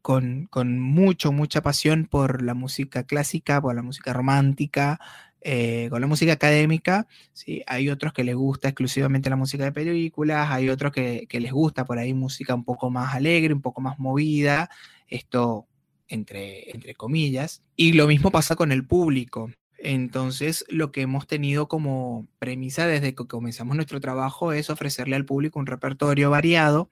con, 0.00 0.46
con, 0.46 0.80
mucho, 0.80 1.32
mucha 1.32 1.60
pasión 1.60 2.06
por 2.06 2.40
la 2.40 2.54
música 2.54 3.04
clásica, 3.04 3.60
por 3.60 3.74
la 3.74 3.82
música 3.82 4.14
romántica, 4.14 4.98
eh, 5.46 5.88
con 5.90 6.00
la 6.00 6.06
música 6.06 6.32
académica, 6.32 7.06
¿sí? 7.34 7.62
hay 7.66 7.90
otros 7.90 8.14
que 8.14 8.24
les 8.24 8.34
gusta 8.34 8.68
exclusivamente 8.68 9.28
la 9.28 9.36
música 9.36 9.62
de 9.64 9.72
películas, 9.72 10.50
hay 10.50 10.70
otros 10.70 10.90
que, 10.90 11.28
les 11.30 11.52
gusta 11.52 11.84
por 11.84 11.98
ahí 11.98 12.14
música 12.14 12.54
un 12.54 12.64
poco 12.64 12.88
más 12.88 13.14
alegre, 13.14 13.52
un 13.52 13.60
poco 13.60 13.82
más 13.82 13.98
movida, 13.98 14.70
esto 15.06 15.66
entre, 16.08 16.70
entre 16.70 16.94
comillas, 16.94 17.62
y 17.76 17.92
lo 17.92 18.06
mismo 18.06 18.30
pasa 18.30 18.56
con 18.56 18.72
el 18.72 18.86
público. 18.86 19.50
Entonces, 19.76 20.64
lo 20.70 20.92
que 20.92 21.02
hemos 21.02 21.26
tenido 21.26 21.68
como 21.68 22.26
premisa 22.38 22.86
desde 22.86 23.14
que 23.14 23.26
comenzamos 23.26 23.76
nuestro 23.76 24.00
trabajo 24.00 24.54
es 24.54 24.70
ofrecerle 24.70 25.14
al 25.14 25.26
público 25.26 25.58
un 25.58 25.66
repertorio 25.66 26.30
variado, 26.30 26.88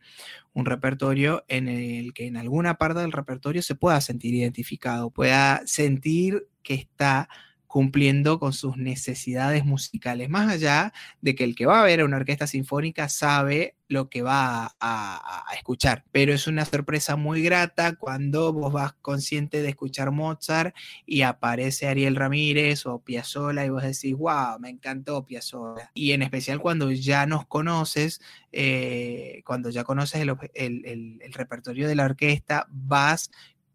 un 0.52 0.66
repertorio 0.66 1.42
en 1.48 1.68
el 1.68 2.12
que 2.12 2.26
en 2.26 2.36
alguna 2.36 2.74
parte 2.74 3.00
del 3.00 3.12
repertorio 3.12 3.62
se 3.62 3.76
pueda 3.76 3.98
sentir 4.02 4.34
identificado, 4.34 5.08
pueda 5.08 5.62
sentir 5.64 6.48
que 6.62 6.74
está 6.74 7.30
cumpliendo 7.72 8.38
con 8.38 8.52
sus 8.52 8.76
necesidades 8.76 9.64
musicales, 9.64 10.28
más 10.28 10.52
allá 10.52 10.92
de 11.22 11.34
que 11.34 11.42
el 11.42 11.54
que 11.54 11.64
va 11.64 11.80
a 11.80 11.84
ver 11.84 12.04
una 12.04 12.18
orquesta 12.18 12.46
sinfónica 12.46 13.08
sabe 13.08 13.76
lo 13.88 14.10
que 14.10 14.20
va 14.20 14.76
a, 14.78 15.44
escuchar, 15.56 16.04
pero 16.12 16.34
es 16.34 16.46
una 16.46 16.66
sorpresa 16.66 17.16
muy 17.16 17.42
grata 17.42 17.94
cuando 17.94 18.52
vos 18.52 18.74
vas 18.74 18.92
consciente 19.00 19.62
de 19.62 19.70
escuchar 19.70 20.10
Mozart 20.10 20.76
y 21.06 21.22
aparece 21.22 21.88
Ariel 21.88 22.16
Ramírez 22.16 22.84
o 22.84 22.98
Piazzolla 22.98 23.64
y 23.64 23.70
vos 23.70 23.82
decís, 23.82 24.14
wow, 24.18 24.58
me 24.60 24.68
encantó 24.68 25.24
Piazzolla. 25.24 25.90
Y 25.94 26.12
en 26.12 26.20
especial 26.20 26.60
cuando 26.60 26.90
ya 26.90 27.24
nos 27.24 27.46
conoces, 27.46 28.20
eh, 28.52 29.40
cuando 29.46 29.70
ya 29.70 29.84
conoces 29.84 30.20
el 30.20 31.32
repertorio 31.32 31.88
de 31.88 31.94
la 31.94 32.04
orquesta, 32.04 32.66
vas 32.68 33.30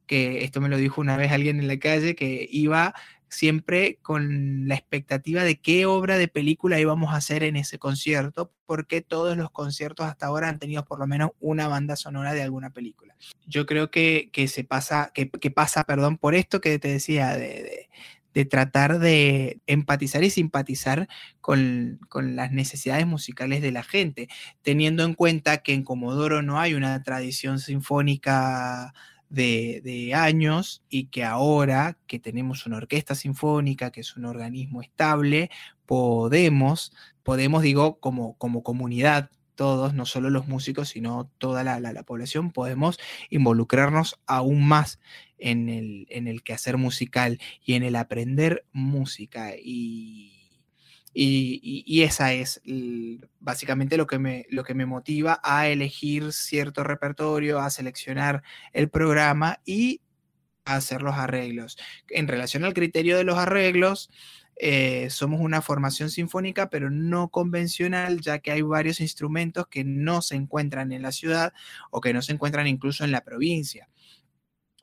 que 0.07 0.43
esto 0.43 0.61
me 0.61 0.69
lo 0.69 0.77
dijo 0.77 1.01
una 1.01 1.17
vez 1.17 1.31
alguien 1.31 1.59
en 1.59 1.67
la 1.67 1.77
calle, 1.77 2.15
que 2.15 2.47
iba 2.49 2.95
siempre 3.29 3.99
con 4.01 4.67
la 4.67 4.75
expectativa 4.75 5.43
de 5.43 5.59
qué 5.59 5.85
obra 5.85 6.17
de 6.17 6.27
película 6.27 6.79
íbamos 6.79 7.13
a 7.13 7.17
hacer 7.17 7.43
en 7.43 7.55
ese 7.55 7.79
concierto, 7.79 8.51
porque 8.65 9.01
todos 9.01 9.37
los 9.37 9.51
conciertos 9.51 10.05
hasta 10.05 10.27
ahora 10.27 10.49
han 10.49 10.59
tenido 10.59 10.85
por 10.85 10.99
lo 10.99 11.07
menos 11.07 11.31
una 11.39 11.67
banda 11.67 11.95
sonora 11.95 12.33
de 12.33 12.41
alguna 12.41 12.69
película. 12.71 13.15
Yo 13.45 13.65
creo 13.65 13.91
que, 13.91 14.29
se 14.47 14.63
pasa, 14.63 15.11
que, 15.13 15.51
pasa, 15.51 15.83
perdón, 15.83 16.17
por 16.17 16.35
esto 16.35 16.61
que 16.61 16.79
te 16.79 16.87
decía, 16.87 17.35
de, 17.37 17.89
tratar 18.49 18.99
de 18.99 19.61
empatizar 19.65 20.23
y 20.23 20.29
simpatizar 20.29 21.07
con, 21.41 21.99
con, 22.07 22.35
las 22.35 22.51
necesidades 22.51 23.07
musicales 23.07 23.63
de 23.63 23.71
la 23.71 23.81
gente, 23.81 24.27
teniendo 24.61 25.03
en 25.03 25.15
cuenta 25.15 25.57
que 25.57 25.73
en 25.73 25.83
Comodoro 25.83 26.43
no 26.43 26.59
hay 26.59 26.75
una 26.75 27.01
tradición 27.01 27.59
sinfónica 27.59 28.93
de, 29.29 30.11
años 30.15 30.83
y 30.89 31.05
que 31.05 31.23
ahora 31.23 31.97
que 32.07 32.19
tenemos 32.19 32.65
una 32.65 32.77
orquesta 32.77 33.15
sinfónica, 33.15 33.91
que 33.91 34.01
es 34.01 34.15
un 34.15 34.25
organismo 34.25 34.81
estable, 34.81 35.49
podemos, 35.85 36.93
podemos 37.23 37.61
digo, 37.61 37.99
como, 37.99 38.37
como 38.37 38.63
comunidad, 38.63 39.29
todos, 39.55 39.93
no 39.93 40.05
solo 40.05 40.29
los 40.29 40.47
músicos, 40.47 40.89
sino 40.89 41.31
toda 41.39 41.63
la, 41.63 41.79
la, 41.79 42.03
población, 42.03 42.51
podemos 42.51 42.99
involucrarnos 43.29 44.19
aún 44.27 44.67
más 44.67 44.99
en 45.39 45.67
el, 45.67 46.05
en 46.09 46.27
el 46.27 46.43
quehacer 46.43 46.77
musical 46.77 47.39
y 47.65 47.73
en 47.73 47.83
el 47.83 47.95
aprender 47.95 48.65
música. 48.71 49.53
Y, 49.57 50.36
y, 51.19 52.03
esa 52.03 52.33
es 52.33 52.61
básicamente 53.39 53.97
lo 53.97 54.05
que, 54.05 54.19
me, 54.19 54.45
lo 54.49 54.63
que 54.63 54.75
me 54.75 54.85
motiva 54.85 55.39
a 55.43 55.67
elegir 55.67 56.31
cierto 56.31 56.83
repertorio, 56.83 57.59
a 57.59 57.71
seleccionar 57.71 58.43
el 58.71 58.89
programa 58.89 59.59
y 59.65 60.01
a 60.65 60.75
hacer 60.75 61.01
los 61.01 61.15
arreglos. 61.15 61.77
En 62.09 62.27
relación 62.27 62.65
al 62.65 62.75
criterio 62.75 63.17
de 63.17 63.23
los 63.23 63.39
arreglos, 63.39 64.11
eh, 64.57 65.09
somos 65.09 65.41
una 65.41 65.63
formación 65.63 66.11
sinfónica, 66.11 66.69
pero 66.69 66.91
no 66.91 67.29
convencional, 67.29 68.21
ya 68.21 68.37
que 68.37 68.51
hay 68.51 68.61
varios 68.61 68.99
instrumentos 68.99 69.67
que 69.67 69.83
no 69.83 70.21
se 70.21 70.35
encuentran 70.35 70.91
en 70.91 71.01
la 71.01 71.11
ciudad 71.11 71.51
o 71.89 71.99
que 71.99 72.13
no 72.13 72.21
se 72.21 72.33
encuentran 72.33 72.67
incluso 72.67 73.03
en 73.03 73.11
la 73.11 73.23
provincia. 73.23 73.89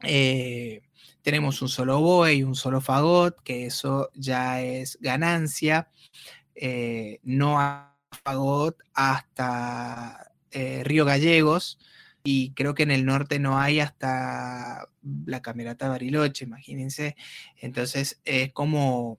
Eh, 0.02 0.82
tenemos 1.22 1.62
un 1.62 1.68
solo 1.68 1.98
oboe 1.98 2.34
y 2.34 2.42
un 2.42 2.54
solo 2.54 2.80
fagot, 2.80 3.40
que 3.42 3.66
eso 3.66 4.10
ya 4.14 4.60
es 4.60 4.98
ganancia. 5.00 5.88
Eh, 6.54 7.20
no 7.22 7.60
hay 7.60 7.94
fagot 8.24 8.76
hasta 8.92 10.30
eh, 10.50 10.82
Río 10.84 11.04
Gallegos 11.04 11.78
y 12.22 12.52
creo 12.52 12.74
que 12.74 12.84
en 12.84 12.90
el 12.90 13.04
norte 13.04 13.38
no 13.38 13.58
hay 13.58 13.80
hasta 13.80 14.88
la 15.26 15.42
Camerata 15.42 15.88
Bariloche, 15.88 16.44
imagínense. 16.44 17.16
Entonces 17.56 18.20
es 18.24 18.52
como 18.52 19.18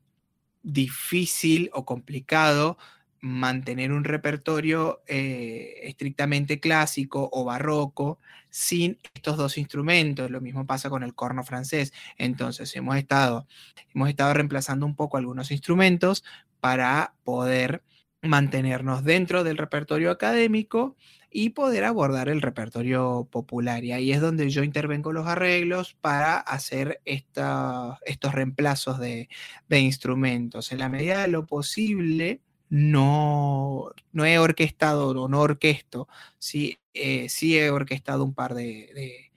difícil 0.64 1.70
o 1.74 1.86
complicado 1.86 2.78
mantener 3.22 3.92
un 3.92 4.04
repertorio 4.04 5.02
eh, 5.08 5.82
estrictamente 5.84 6.60
clásico 6.60 7.30
o 7.32 7.44
barroco 7.44 8.20
sin 8.50 9.00
estos 9.14 9.38
dos 9.38 9.58
instrumentos. 9.58 10.32
Lo 10.32 10.42
mismo 10.42 10.66
pasa 10.66 10.90
con 10.90 11.04
el 11.04 11.16
corno 11.16 11.44
francés. 11.44 11.94
Entonces 12.18 12.76
hemos 12.76 12.98
estado, 12.98 13.48
hemos 13.94 14.10
estado 14.10 14.34
reemplazando 14.34 14.86
un 14.86 14.96
poco 14.96 15.18
algunos 15.18 15.52
instrumentos 15.52 16.24
para 16.60 17.16
poder 17.24 17.84
mantenernos 18.22 19.04
dentro 19.04 19.44
del 19.44 19.58
repertorio 19.58 20.12
académico 20.12 20.96
y 21.30 21.50
poder 21.50 21.84
abordar 21.84 22.30
el 22.30 22.42
repertorio 22.42 23.28
popular. 23.30 23.84
Y 23.84 23.92
ahí 23.92 24.12
es 24.14 24.22
donde 24.22 24.50
yo 24.50 24.64
intervengo 24.64 25.12
los 25.12 25.28
arreglos 25.28 25.96
para 26.00 26.38
hacer 26.38 27.02
estos 27.04 28.34
reemplazos 28.34 29.00
de, 29.00 29.28
de 29.68 29.80
instrumentos. 29.80 30.72
En 30.72 30.80
la 30.80 30.88
medida 30.88 31.22
de 31.22 31.28
lo 31.28 31.46
posible, 31.46 32.42
no, 32.70 33.92
no 34.12 34.26
he 34.26 34.40
orquestado 34.40 35.10
o 35.10 35.28
no 35.28 35.42
orquesto, 35.42 36.08
sí, 36.40 36.80
eh, 36.94 37.30
sí 37.30 37.58
he 37.58 37.70
orquestado 37.70 38.24
un 38.24 38.34
par 38.34 38.56
de, 38.56 39.32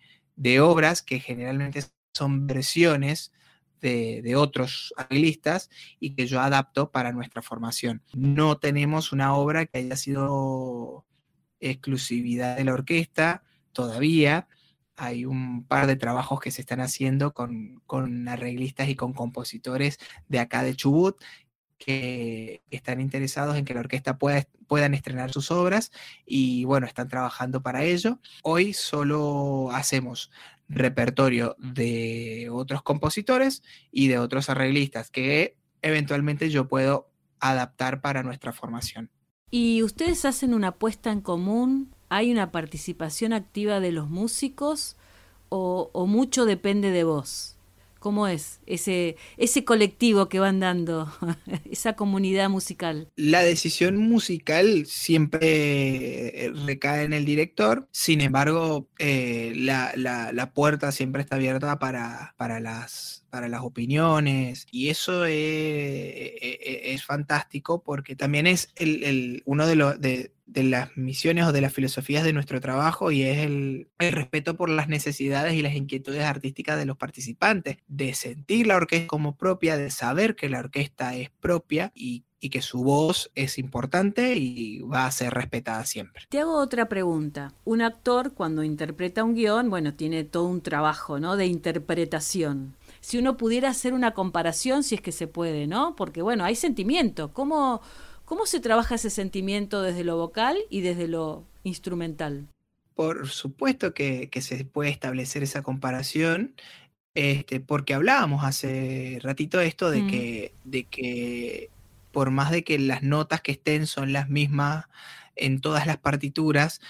obras 0.61 1.03
que 1.03 1.21
generalmente 1.21 1.85
son 2.15 2.47
versiones 2.47 3.33
de, 3.81 4.35
otros 4.37 4.93
arreglistas 4.97 5.71
y 6.01 6.15
que 6.15 6.27
yo 6.27 6.41
adapto 6.41 6.91
para 6.91 7.13
nuestra 7.13 7.43
formación. 7.43 8.03
No 8.15 8.59
tenemos 8.59 9.13
una 9.13 9.35
obra 9.35 9.67
que 9.67 9.79
haya 9.79 9.97
sido 9.97 11.05
exclusividad 11.61 12.57
de 12.57 12.65
la 12.65 12.75
orquesta 12.75 13.43
todavía. 13.73 14.49
Hay 14.97 15.25
un 15.25 15.65
par 15.65 15.87
de 15.87 15.97
trabajos 15.97 16.41
que 16.41 16.51
se 16.51 16.63
están 16.63 16.81
haciendo 16.81 17.33
con, 17.35 17.83
con 17.87 18.27
arreglistas 18.29 18.89
y 18.89 18.97
con 18.97 19.13
compositores 19.13 19.99
de 20.29 20.41
acá 20.41 20.65
de 20.65 20.75
Chubut 20.75 21.23
que 21.79 22.63
están 22.71 23.01
interesados 23.01 23.57
en 23.57 23.65
que 23.65 23.75
la 23.75 23.81
orquesta 23.81 24.19
pueda, 24.19 24.47
puedan 24.67 24.95
estrenar 24.95 25.33
sus 25.33 25.51
obras 25.51 25.93
y 26.27 26.65
bueno, 26.65 26.87
están 26.87 27.09
trabajando 27.09 27.63
para 27.63 27.85
ello. 27.85 28.19
Hoy 28.43 28.73
solo 28.73 29.71
hacemos 29.73 30.31
repertorio 30.69 31.57
de 31.59 32.49
otros 32.53 32.83
compositores 32.83 33.63
y 33.91 34.09
de 34.09 34.19
otros 34.19 34.51
arreglistas 34.51 35.11
que 35.11 35.57
eventualmente 35.83 36.51
yo 36.51 36.69
puedo 36.69 37.09
adaptar 37.41 38.01
para 38.01 38.23
nuestra 38.23 38.53
formación. 38.53 39.11
¿Y 39.51 39.83
ustedes 39.83 40.25
hacen 40.25 40.53
una 40.53 40.69
apuesta 40.69 41.11
en 41.11 41.23
común? 41.23 41.95
¿Hay 42.11 42.31
una 42.31 42.51
participación 42.51 43.33
activa 43.33 43.81
de 43.81 43.93
los 43.93 44.11
músicos 44.11 44.97
o, 45.49 45.91
o 45.95 46.07
mucho 46.07 46.45
depende 46.45 46.91
de 46.91 47.05
vos? 47.05 47.58
¿Cómo 47.99 48.29
es 48.29 48.61
ese, 48.67 49.17
ese 49.37 49.65
colectivo 49.65 50.29
que 50.29 50.39
van 50.39 50.61
dando, 50.61 51.13
esa 51.71 51.95
comunidad 51.95 52.49
musical? 52.49 53.11
La 53.17 53.43
decisión 53.43 53.97
musical 53.97 54.87
siempre 54.87 56.47
eh, 56.47 56.53
recae 56.67 57.05
en 57.05 57.13
el 57.13 57.25
director, 57.25 57.89
sin 57.91 58.21
embargo, 58.21 58.89
eh, 58.99 59.53
la, 59.57 59.93
la, 59.97 60.53
puerta 60.53 60.93
siempre 60.93 61.23
está 61.23 61.37
abierta 61.37 61.79
para, 61.79 62.35
para, 62.39 62.61
las, 62.61 63.27
para 63.31 63.49
las 63.49 63.63
opiniones 63.63 64.67
y 64.71 64.89
eso 64.89 65.25
es, 65.27 66.33
es, 66.41 67.05
fantástico 67.05 67.83
porque 67.83 68.17
también 68.17 68.47
es 68.47 68.73
el, 68.77 69.05
el 69.05 69.43
uno 69.45 69.67
de 69.67 69.77
los... 69.77 69.97
de 70.49 70.65
las 70.65 70.97
misiones 70.97 71.45
o 71.45 71.53
de 71.53 71.61
las 71.61 71.73
filosofías 71.73 72.25
de 72.25 72.33
nuestro 72.33 72.61
trabajo 72.61 73.13
y 73.13 73.23
es 73.23 73.39
el, 73.39 73.89
respeto 73.99 74.57
por 74.57 74.71
las 74.71 74.89
necesidades 74.89 75.55
y 75.55 75.63
las 75.63 75.75
inquietudes 75.75 76.25
artísticas 76.25 76.79
de 76.79 76.87
los 76.87 76.97
participantes, 76.97 77.77
de 77.87 78.15
sentir 78.15 78.67
la 78.67 78.77
orquesta 78.77 79.07
como 79.07 79.37
propia, 79.37 79.77
de 79.77 79.91
saber 79.91 80.35
que 80.35 80.49
la 80.49 80.61
orquesta 80.61 81.15
es 81.15 81.31
propia 81.31 81.93
y 81.95 82.25
y 82.41 82.51
que 82.51 82.63
su 82.63 82.83
voz 82.83 83.31
es 83.35 83.59
importante 83.59 84.37
y 84.37 84.81
va 84.81 85.07
a 85.07 85.11
ser 85.11 85.35
respetada 85.35 85.85
siempre. 85.85 86.25
Te 86.29 86.41
hago 86.41 86.57
otra 86.57 86.89
pregunta. 86.89 87.53
Un 87.65 87.83
actor 87.83 88.33
cuando 88.33 88.63
interpreta 88.63 89.25
un 89.25 89.35
guion, 89.35 89.71
bueno, 89.71 89.95
tiene 89.95 90.25
todo 90.25 90.45
un 90.45 90.61
trabajo, 90.61 91.19
¿no? 91.19 91.37
De 91.37 91.47
interpretación. 91.47 92.77
Si 93.01 93.19
uno 93.19 93.37
pudiera 93.37 93.71
hacer 93.71 93.93
una 93.93 94.13
comparación, 94.13 94.83
si 94.83 94.95
es 94.95 95.01
que 95.01 95.13
se 95.13 95.27
puede, 95.27 95.67
¿no? 95.67 95.97
Porque, 95.97 96.23
bueno, 96.23 96.45
hay 96.45 96.55
sentimiento. 96.55 97.33
¿Cómo, 97.33 97.81
cómo 98.29 98.45
se 98.45 98.61
trabaja 98.61 98.97
ese 98.97 99.09
sentimiento 99.09 99.81
desde 99.81 100.05
lo 100.05 100.19
vocal 100.19 100.59
y 100.69 100.83
desde 100.83 101.09
lo 101.09 101.45
instrumental? 101.65 102.47
Por 102.95 103.29
supuesto 103.29 103.95
que, 103.95 104.29
se 104.41 104.65
puede 104.67 104.91
establecer 104.91 105.43
esa 105.43 105.63
comparación. 105.63 106.55
Este, 107.15 107.59
porque 107.59 107.95
hablábamos 107.95 108.45
hace 108.45 109.19
ratito 109.23 109.61
esto 109.61 109.91
de, 109.91 110.03
mm. 110.03 110.11
que, 110.11 110.53
de 110.65 110.85
que 110.85 111.71
por 112.13 112.31
más 112.31 112.51
de 112.51 112.63
que 112.63 112.79
las 112.79 113.03
notas 113.03 113.41
que 113.41 113.53
estén 113.53 113.87
son 113.87 114.13
las 114.13 114.29
mismas 114.29 114.85
en 115.35 115.61
todas 115.61 115.87
las 115.87 115.97
partituras, 115.97 116.81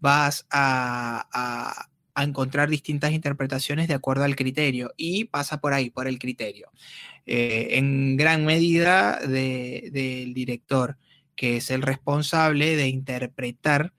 vas 0.00 0.46
a, 0.50 1.86
encontrar 2.16 2.68
distintas 2.68 3.12
interpretaciones 3.12 3.88
de 3.88 3.94
acuerdo 3.94 4.24
al 4.24 4.36
criterio 4.36 4.92
y 4.98 5.24
pasa 5.24 5.58
por 5.58 5.72
ahí, 5.72 5.88
por 5.88 6.06
el 6.06 6.18
criterio. 6.18 6.70
Eh, 7.26 7.78
en 7.78 8.16
gran 8.16 8.44
medida 8.44 9.18
del 9.20 10.34
director, 10.34 10.96
que 11.36 11.56
es 11.58 11.70
el 11.70 11.82
responsable 11.82 12.76
de 12.76 12.88
interpretar 12.88 13.92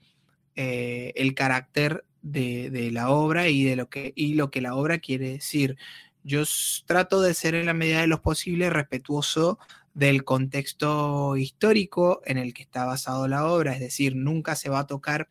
eh, 0.55 1.13
el 1.15 1.33
carácter 1.33 2.03
de, 2.21 2.89
la 2.91 3.09
obra 3.09 3.47
y 3.47 3.63
de 3.63 3.75
lo 3.75 3.89
que, 3.89 4.13
y 4.15 4.33
lo 4.33 4.51
que 4.51 4.61
la 4.61 4.75
obra 4.75 4.99
quiere 4.99 5.29
decir. 5.29 5.77
Yo 6.23 6.43
trato 6.85 7.21
de 7.21 7.33
ser 7.33 7.55
en 7.55 7.65
la 7.65 7.73
medida 7.73 8.01
de 8.01 8.07
lo 8.07 8.21
posible 8.21 8.69
respetuoso 8.69 9.57
del 9.93 10.23
contexto 10.23 11.35
histórico 11.35 12.21
en 12.25 12.37
el 12.37 12.53
que 12.53 12.63
está 12.63 12.85
basado 12.85 13.27
la 13.27 13.47
obra, 13.47 13.73
es 13.73 13.79
decir, 13.79 14.15
nunca 14.15 14.55
se 14.55 14.69
va 14.69 14.79
a 14.79 14.87
tocar 14.87 15.27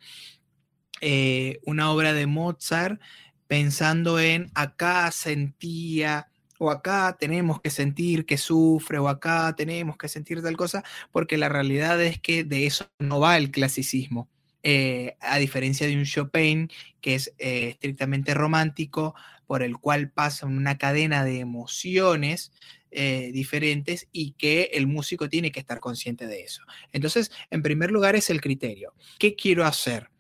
eh, 1.01 1.61
una 1.65 1.91
obra 1.91 2.13
de 2.13 2.27
Mozart 2.27 3.01
pensando 3.47 4.21
en 4.21 4.51
acá 4.55 5.11
sentía 5.11 6.29
o 6.61 6.71
acá 6.71 7.17
tenemos 7.19 7.59
que 7.63 7.71
sentir 7.71 8.27
que 8.27 8.37
sufre 8.37 8.99
o 8.99 9.09
acá 9.09 9.55
tenemos 9.57 9.97
que 9.97 10.09
sentir 10.09 10.43
tal 10.43 10.59
cosa, 10.59 10.85
porque 11.11 11.39
la 11.39 11.49
realidad 11.49 12.01
es 12.03 12.21
que 12.21 12.45
de 12.45 12.67
eso 12.67 12.87
no 12.99 13.19
va 13.19 13.39
el 13.39 13.51
clasicismo. 13.51 14.29
Eh, 14.63 15.17
a 15.21 15.39
diferencia 15.39 15.87
de 15.87 15.97
un 15.97 16.05
Chopin 16.05 16.69
que 17.01 17.15
es 17.15 17.33
eh, 17.39 17.71
estrictamente 17.71 18.35
romántico, 18.35 19.15
por 19.47 19.63
el 19.63 19.79
cual 19.79 20.11
pasa 20.11 20.45
una 20.45 20.77
cadena 20.77 21.25
de 21.25 21.41
emociones 21.41 22.53
eh, 22.91 23.31
diferentes 23.33 24.07
y 24.13 24.33
que 24.33 24.71
el 24.75 24.87
músico 24.87 25.31
tiene 25.31 25.53
que 25.53 25.61
estar 25.61 25.81
consciente 25.81 26.27
de 26.27 26.43
eso. 26.43 26.63
Entonces, 26.93 27.33
en 27.51 27.63
primer 27.63 27.91
lugar 27.91 28.17
es 28.17 28.29
el 28.29 28.43
criterio. 28.43 28.93
¿Qué 29.19 29.35
quiero 29.35 29.65
hacer? 29.65 30.11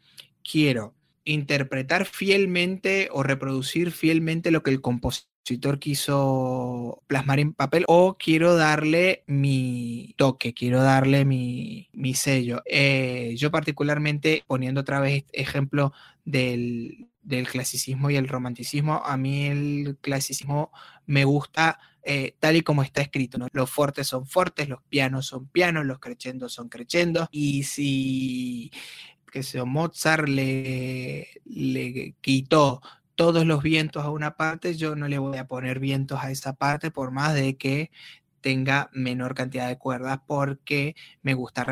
Quiero 0.42 0.94
interpretar 1.24 2.06
fielmente 2.06 3.10
o 3.12 3.22
reproducir 3.22 3.90
fielmente 3.90 4.50
lo 4.50 4.62
que 4.62 4.70
el 4.70 4.80
compositor 4.80 5.29
quiso 5.78 7.02
plasmar 7.06 7.40
en 7.40 7.52
papel 7.52 7.84
o 7.88 8.16
quiero 8.18 8.56
darle 8.56 9.24
mi 9.26 10.14
toque, 10.16 10.54
quiero 10.54 10.82
darle 10.82 11.24
mi, 11.24 11.88
sello. 12.14 12.62
Eh, 12.66 13.34
yo 13.36 13.50
particularmente, 13.50 14.44
poniendo 14.46 14.82
otra 14.82 15.00
vez 15.00 15.24
ejemplo 15.32 15.92
del, 16.24 17.08
del 17.22 17.48
clasicismo 17.48 18.10
y 18.10 18.16
el 18.16 18.28
romanticismo, 18.28 19.02
a 19.04 19.16
mí 19.16 19.46
el 19.46 19.98
clasicismo 20.00 20.70
me 21.06 21.24
gusta 21.24 21.78
eh, 22.02 22.34
tal 22.38 22.56
y 22.56 22.62
como 22.62 22.82
está 22.82 23.02
escrito. 23.02 23.38
Los 23.52 23.70
fuertes 23.70 24.06
son 24.06 24.26
fuertes, 24.26 24.68
los 24.68 24.82
pianos 24.88 25.26
son 25.26 25.48
pianos, 25.48 25.84
los 25.84 25.98
crescendos 25.98 26.52
son 26.52 26.68
crescendos. 26.68 27.28
Y 27.30 27.64
si 27.64 28.70
que 29.30 29.42
se 29.44 29.62
Mozart 29.62 30.28
le, 30.28 31.28
le 31.44 32.14
quitó 32.20 32.82
todos 33.20 33.44
los 33.44 33.62
vientos 33.62 34.02
a 34.02 34.08
una 34.08 34.34
parte, 34.34 34.74
yo 34.76 34.96
no 34.96 35.06
le 35.06 35.18
voy 35.18 35.36
a 35.36 35.46
poner 35.46 35.78
vientos 35.78 36.20
a 36.22 36.30
esa 36.30 36.54
parte 36.54 36.90
por 36.90 37.10
más 37.10 37.34
de 37.34 37.58
que 37.58 37.90
tenga 38.40 38.88
menor 38.94 39.34
cantidad 39.34 39.68
de 39.68 39.76
cuerdas 39.76 40.20
porque 40.26 40.96
me 41.20 41.34
gusta 41.34 41.64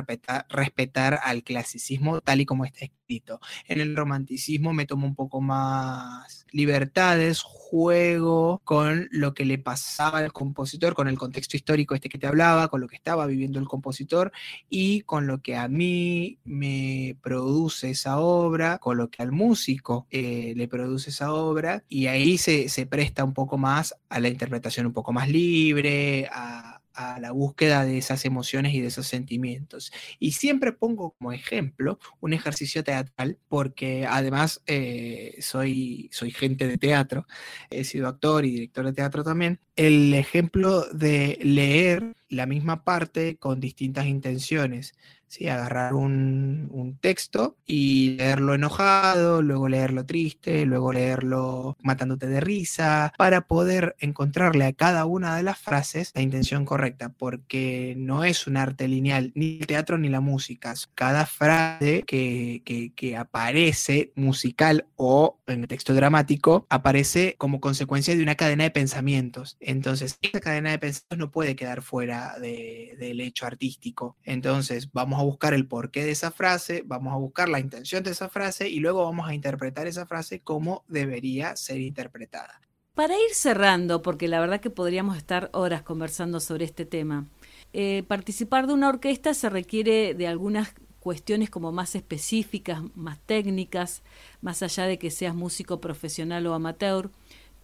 respetar, 0.51 1.21
al 1.25 1.43
clasicismo 1.45 2.21
tal 2.21 2.43
y 2.43 2.45
como 2.45 2.67
está 2.67 2.85
En 3.09 3.81
el 3.81 3.97
romanticismo 3.97 4.75
me 4.75 4.85
tomo 4.85 5.07
un 5.07 5.15
poco 5.15 5.41
más 5.41 6.45
libertades, 6.51 7.41
juego 7.41 8.61
con 8.65 9.09
lo 9.11 9.33
que 9.33 9.47
le 9.47 9.57
pasaba 9.57 10.19
al 10.19 10.33
compositor, 10.33 10.95
con 10.95 11.09
el 11.09 11.17
contexto 11.17 11.57
histórico 11.57 11.95
este 11.95 12.11
que 12.11 12.19
te 12.19 12.27
hablaba, 12.27 12.69
con 12.69 12.83
lo 12.83 12.87
que 12.87 12.97
estaba 12.97 13.27
viviendo 13.27 13.59
el 13.59 13.67
compositor 13.67 14.31
y 14.69 15.03
con 15.03 15.27
lo 15.27 15.41
que 15.41 15.57
a 15.57 15.69
mí 15.69 16.39
me 16.45 17.17
produce 17.23 17.91
esa 17.91 18.21
obra, 18.21 18.77
con 18.79 18.99
lo 18.99 19.09
que 19.09 19.23
al 19.23 19.33
músico 19.33 20.07
eh, 20.11 20.53
le 20.55 20.69
produce 20.69 21.09
esa 21.09 21.33
obra. 21.33 21.85
Y 21.89 22.09
ahí 22.09 22.37
se, 22.37 22.69
se 22.69 22.85
presta 22.85 23.25
un 23.25 23.33
poco 23.33 23.57
más 23.57 23.95
a 24.11 24.21
la 24.21 24.29
interpretación 24.29 24.85
un 24.85 24.93
poco 24.93 25.15
más 25.15 25.31
libre, 25.31 26.29
a 26.31 26.78
a 26.99 27.21
la 27.21 27.31
búsqueda 27.31 27.85
de 27.85 27.97
esas 27.97 28.25
emociones 28.25 28.75
y 28.75 28.81
de 28.81 28.89
esos 28.89 29.07
sentimientos. 29.07 29.93
Y 30.19 30.33
siempre 30.33 30.73
pongo 30.73 31.13
como 31.13 31.33
ejemplo 31.33 32.01
un 32.21 32.33
ejercicio 32.33 32.83
teatral, 32.83 33.39
porque 33.49 34.05
además 34.05 34.63
eh, 34.67 35.37
soy, 35.41 36.11
soy 36.13 36.33
gente 36.33 36.67
de 36.67 36.77
teatro, 36.77 37.27
he 37.71 37.85
sido 37.85 38.09
actor 38.09 38.45
y 38.45 38.51
director 38.51 38.85
de 38.85 38.93
teatro 38.93 39.23
también, 39.23 39.61
el 39.77 40.13
ejemplo 40.13 40.87
de 40.93 41.39
leer 41.41 42.17
la 42.29 42.47
misma 42.47 42.83
parte 42.83 43.37
con 43.37 43.61
distintas 43.61 44.07
intenciones. 44.07 44.95
¿Sí? 45.29 45.49
Agarrar 45.49 45.95
un, 45.95 46.69
un, 46.73 46.99
texto 46.99 47.57
y 47.67 48.17
leerlo 48.17 48.55
enojado, 48.55 49.43
luego 49.43 49.69
leerlo 49.69 50.05
triste, 50.05 50.65
luego 50.67 50.93
leerlo 50.93 51.77
matándote 51.83 52.27
de 52.27 52.41
risa, 52.41 53.13
para 53.17 53.43
poder 53.43 53.95
encontrarle 54.01 54.65
a 54.65 54.73
cada 54.73 55.05
una 55.05 55.37
de 55.37 55.43
las 55.43 55.59
frases 55.59 56.13
la 56.15 56.23
intención 56.23 56.65
correcta, 56.65 57.11
porque 57.11 57.95
no 57.97 58.25
es 58.25 58.47
un 58.47 58.57
arte 58.57 58.89
lineal, 58.89 59.33
ni 59.35 59.59
el 59.61 59.67
teatro 59.67 59.99
ni 59.99 60.09
la 60.09 60.21
música. 60.21 60.75
Cada 60.95 61.27
frase 61.27 62.03
que, 62.07 62.63
que, 62.65 62.93
que 62.95 63.17
aparece 63.17 64.13
musical 64.17 64.87
o 64.97 65.39
en 65.47 65.63
el 65.63 65.69
texto 65.69 65.95
dramático 65.95 66.67
aparece 66.69 67.35
como 67.39 67.61
consecuencia 67.61 68.17
de 68.17 68.23
una 68.23 68.35
cadena 68.35 68.65
de 68.65 68.71
pensamientos. 68.71 69.57
Entonces, 69.61 70.19
esa 70.23 70.41
cadena 70.41 70.71
de 70.71 70.79
pensamientos 70.79 71.19
no 71.19 71.31
puede 71.31 71.57
quedar 71.57 71.83
fuera 71.83 72.39
de, 72.39 72.97
del 72.99 73.21
hecho 73.21 73.47
artístico. 73.47 74.17
Entonces, 74.25 74.91
vamos 74.93 75.18
a 75.19 75.25
buscar 75.25 75.55
el 75.55 75.67
porqué 75.67 76.05
de 76.05 76.13
esa 76.13 76.31
frase, 76.31 76.83
vamos 76.87 77.13
a 77.13 77.17
buscar 77.17 77.49
la 77.49 77.61
intención 77.61 78.03
de 78.03 78.11
esa 78.11 78.29
frase 78.29 78.69
y 78.69 78.81
luego 78.81 79.05
vamos 79.05 79.29
a 79.29 79.35
interpretar 79.35 79.87
esa 79.87 80.07
frase 80.07 80.41
como 80.41 80.85
debería 80.89 81.57
ser 81.57 81.81
interpretada. 81.81 82.61
Para 82.95 83.15
ir 83.15 83.33
cerrando, 83.33 84.03
porque 84.03 84.27
la 84.27 84.41
verdad 84.41 84.61
que 84.61 84.71
podríamos 84.71 85.17
estar 85.17 85.51
horas 85.53 85.83
conversando 85.83 86.41
sobre 86.41 86.65
este 86.65 86.85
tema, 86.85 87.27
eh, 87.73 88.03
participar 88.09 88.67
de 88.67 88.75
una 88.75 88.89
orquesta 88.89 89.35
se 89.35 89.49
requiere 89.49 90.15
de 90.15 90.27
algunas 90.27 90.75
cuestiones 91.01 91.49
como 91.49 91.71
más 91.71 91.95
específicas, 91.95 92.83
más 92.95 93.19
técnicas, 93.21 94.03
más 94.41 94.63
allá 94.63 94.85
de 94.85 94.99
que 94.99 95.11
seas 95.11 95.35
músico 95.35 95.81
profesional 95.81 96.47
o 96.47 96.55
amateur, 96.55 97.11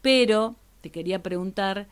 pero 0.03 0.57
te 0.81 0.91
quería 0.91 1.23
preguntar 1.23 1.89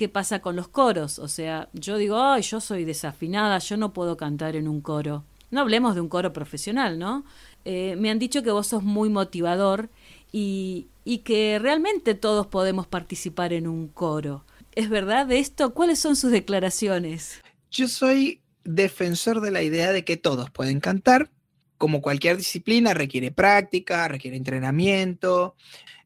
qué 0.00 0.08
pasa 0.08 0.40
con 0.40 0.56
los 0.56 0.66
coros. 0.66 1.18
O 1.18 1.28
sea, 1.28 1.68
yo 1.74 1.98
digo, 1.98 2.18
ay, 2.22 2.40
yo 2.40 2.58
soy 2.58 2.86
desafinada, 2.86 3.58
yo 3.58 3.76
no 3.76 3.92
puedo 3.92 4.16
cantar 4.16 4.56
en 4.56 4.66
un 4.66 4.80
coro. 4.80 5.26
No 5.50 5.60
hablemos 5.60 5.94
de 5.94 6.00
un 6.00 6.08
coro 6.08 6.32
profesional, 6.32 6.98
¿no? 6.98 7.26
Eh, 7.66 7.96
me 7.98 8.10
han 8.10 8.18
dicho 8.18 8.42
que 8.42 8.50
vos 8.50 8.68
sos 8.68 8.82
muy 8.82 9.10
motivador 9.10 9.90
y, 10.32 10.88
y 11.04 11.18
que 11.18 11.58
realmente 11.60 12.14
todos 12.14 12.46
podemos 12.46 12.86
participar 12.86 13.52
en 13.52 13.68
un 13.68 13.88
coro. 13.88 14.46
¿Es 14.72 14.88
verdad 14.88 15.30
esto? 15.32 15.74
¿Cuáles 15.74 15.98
son 15.98 16.16
sus 16.16 16.30
declaraciones? 16.30 17.42
Yo 17.70 17.86
soy 17.86 18.40
defensor 18.64 19.42
de 19.42 19.50
la 19.50 19.62
idea 19.62 19.92
de 19.92 20.02
que 20.02 20.16
todos 20.16 20.48
pueden 20.50 20.80
cantar. 20.80 21.28
Como 21.76 22.00
cualquier 22.00 22.38
disciplina, 22.38 22.94
requiere 22.94 23.32
práctica, 23.32 24.08
requiere 24.08 24.38
entrenamiento, 24.38 25.56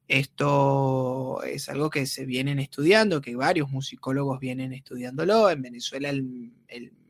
esto 0.08 1.42
es 1.44 1.68
algo 1.68 1.88
que 1.90 2.06
se 2.06 2.26
vienen 2.26 2.58
estudiando, 2.58 3.20
que 3.20 3.36
varios 3.36 3.70
musicólogos 3.70 4.38
vienen 4.38 4.72
estudiándolo. 4.72 5.50
En 5.50 5.62
Venezuela 5.62 6.10
el, 6.10 6.52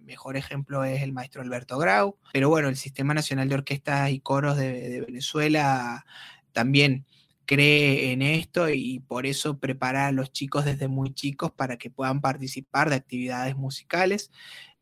mejor 0.04 0.36
ejemplo 0.36 0.84
es 0.84 1.02
el 1.02 1.14
maestro 1.14 1.40
Alberto 1.40 1.78
Grau, 1.78 2.18
pero 2.32 2.50
bueno, 2.50 2.68
el 2.68 2.76
Sistema 2.76 3.14
Nacional 3.14 3.48
de 3.48 3.54
Orquestas 3.54 4.10
y 4.10 4.20
Coros 4.20 4.58
de, 4.58 5.00
Venezuela 5.00 6.04
también 6.52 7.06
cree 7.46 8.12
en 8.12 8.20
esto 8.20 8.68
y 8.68 9.00
por 9.00 9.24
eso 9.24 9.58
prepara 9.58 10.06
a 10.06 10.12
los 10.12 10.30
chicos 10.30 10.66
desde 10.66 10.88
muy 10.88 11.14
chicos 11.14 11.52
para 11.52 11.78
que 11.78 11.90
puedan 11.90 12.20
participar 12.20 12.90
de 12.90 12.96
actividades 12.96 13.56
musicales. 13.56 14.30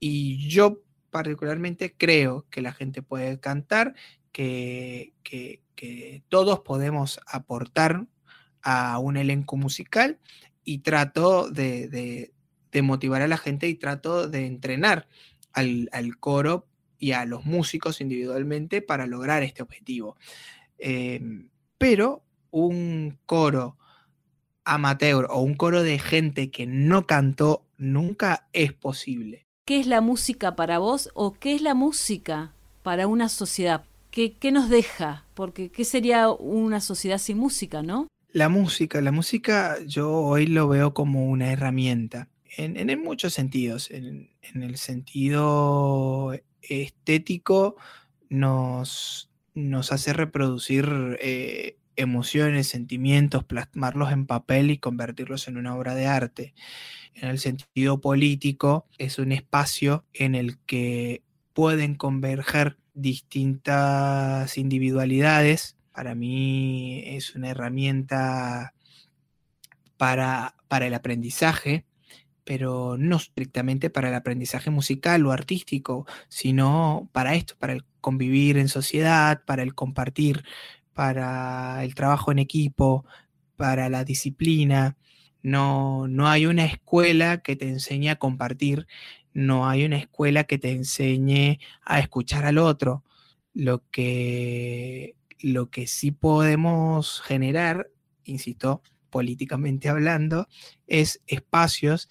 Y 0.00 0.48
yo 0.48 0.82
particularmente 1.10 1.94
creo 1.96 2.46
que 2.50 2.62
la 2.62 2.72
gente 2.72 3.00
puede 3.02 3.38
cantar, 3.38 3.94
que, 4.32 5.12
todos 6.28 6.60
podemos 6.60 7.20
aportar 7.26 8.06
a 8.62 8.98
un 8.98 9.16
elenco 9.16 9.56
musical 9.56 10.18
y 10.64 10.78
trato 10.78 11.50
de, 11.50 12.32
motivar 12.82 13.22
a 13.22 13.28
la 13.28 13.36
gente 13.36 13.68
y 13.68 13.74
trato 13.74 14.28
de 14.28 14.46
entrenar 14.46 15.08
al, 15.52 15.88
coro 16.20 16.66
y 16.98 17.12
a 17.12 17.24
los 17.24 17.44
músicos 17.44 18.00
individualmente 18.00 18.80
para 18.80 19.06
lograr 19.06 19.42
este 19.42 19.62
objetivo. 19.62 20.16
Em, 20.78 21.50
pero 21.78 22.22
un 22.50 23.18
coro 23.26 23.76
amateur 24.64 25.26
o 25.30 25.40
un 25.40 25.54
coro 25.54 25.82
de 25.82 25.98
gente 25.98 26.50
que 26.50 26.66
no 26.66 27.06
cantó 27.06 27.66
nunca 27.76 28.48
es 28.52 28.72
posible. 28.72 29.46
¿Qué 29.64 29.80
es 29.80 29.86
la 29.86 30.00
música 30.00 30.54
para 30.54 30.78
vos 30.78 31.10
o 31.14 31.34
qué 31.34 31.54
es 31.54 31.62
la 31.62 31.74
música 31.74 32.52
para 32.82 33.06
una 33.06 33.28
sociedad? 33.28 33.84
¿Qué, 34.12 34.52
nos 34.52 34.68
deja? 34.68 35.24
Porque 35.32 35.70
¿qué 35.70 35.86
sería 35.86 36.28
una 36.28 36.82
sociedad 36.82 37.16
sin 37.16 37.38
música, 37.38 37.82
no? 37.82 38.08
La 38.30 38.50
música, 38.50 39.00
la 39.00 39.10
música 39.10 39.78
yo 39.86 40.12
hoy 40.12 40.46
lo 40.46 40.68
veo 40.68 40.92
como 40.92 41.30
una 41.30 41.50
herramienta, 41.50 42.28
en, 42.58 43.02
muchos 43.02 43.32
sentidos. 43.32 43.90
En, 43.90 44.28
el 44.54 44.76
sentido 44.76 46.38
estético 46.60 47.76
nos, 48.28 49.30
nos 49.54 49.92
hace 49.92 50.12
reproducir 50.12 51.18
eh, 51.22 51.78
emociones, 51.96 52.68
sentimientos, 52.68 53.44
plasmarlos 53.44 54.12
en 54.12 54.26
papel 54.26 54.70
y 54.70 54.76
convertirlos 54.76 55.48
en 55.48 55.56
una 55.56 55.74
obra 55.74 55.94
de 55.94 56.06
arte. 56.06 56.54
En 57.14 57.30
el 57.30 57.38
sentido 57.38 58.02
político, 58.02 58.86
es 58.98 59.18
un 59.18 59.32
espacio 59.32 60.04
en 60.12 60.34
el 60.34 60.58
que 60.58 61.22
pueden 61.54 61.94
converger 61.94 62.76
distintas 62.94 64.58
individualidades. 64.58 65.76
Para 65.92 66.14
mí 66.14 67.02
es 67.06 67.34
una 67.34 67.50
herramienta 67.50 68.74
para, 69.96 70.56
para 70.68 70.86
el 70.86 70.94
aprendizaje, 70.94 71.84
pero 72.44 72.96
no 72.98 73.16
estrictamente 73.16 73.90
para 73.90 74.08
el 74.08 74.14
aprendizaje 74.14 74.70
musical 74.70 75.24
o 75.26 75.32
artístico, 75.32 76.06
sino 76.28 77.08
para 77.12 77.34
esto, 77.34 77.54
para 77.58 77.72
el 77.74 77.84
convivir 78.00 78.58
en 78.58 78.68
sociedad, 78.68 79.42
para 79.44 79.62
el 79.62 79.74
compartir 79.74 80.44
para 80.92 81.84
el 81.84 81.94
trabajo 81.94 82.32
en 82.32 82.38
equipo, 82.38 83.04
para 83.56 83.88
la 83.88 84.04
disciplina. 84.04 84.96
No, 85.42 86.06
no 86.08 86.28
hay 86.28 86.46
una 86.46 86.64
escuela 86.64 87.38
que 87.42 87.56
te 87.56 87.68
enseñe 87.68 88.10
a 88.10 88.16
compartir, 88.16 88.86
no 89.34 89.68
hay 89.68 89.84
una 89.84 89.96
escuela 89.98 90.44
que 90.44 90.58
te 90.58 90.72
enseñe 90.72 91.58
a 91.84 92.00
escuchar 92.00 92.44
al 92.44 92.58
otro. 92.58 93.04
Lo 93.54 93.84
que, 93.90 95.16
lo 95.40 95.70
que 95.70 95.86
sí 95.86 96.10
podemos 96.10 97.20
generar, 97.22 97.90
insisto, 98.24 98.82
políticamente 99.10 99.88
hablando, 99.88 100.48
es 100.86 101.20
espacios 101.26 102.08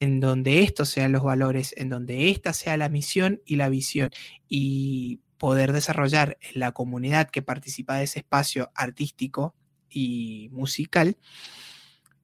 en 0.00 0.20
donde 0.20 0.62
estos 0.62 0.88
sean 0.90 1.12
los 1.12 1.22
valores, 1.22 1.74
en 1.76 1.88
donde 1.88 2.30
esta 2.30 2.52
sea 2.52 2.76
la 2.76 2.88
misión 2.88 3.40
y 3.44 3.56
la 3.56 3.68
visión. 3.68 4.10
Y 4.48 5.20
poder 5.38 5.72
desarrollar 5.72 6.38
en 6.40 6.60
la 6.60 6.72
comunidad 6.72 7.30
que 7.30 7.42
participa 7.42 7.96
de 7.96 8.04
ese 8.04 8.20
espacio 8.20 8.70
artístico 8.74 9.54
y 9.88 10.48
musical 10.52 11.16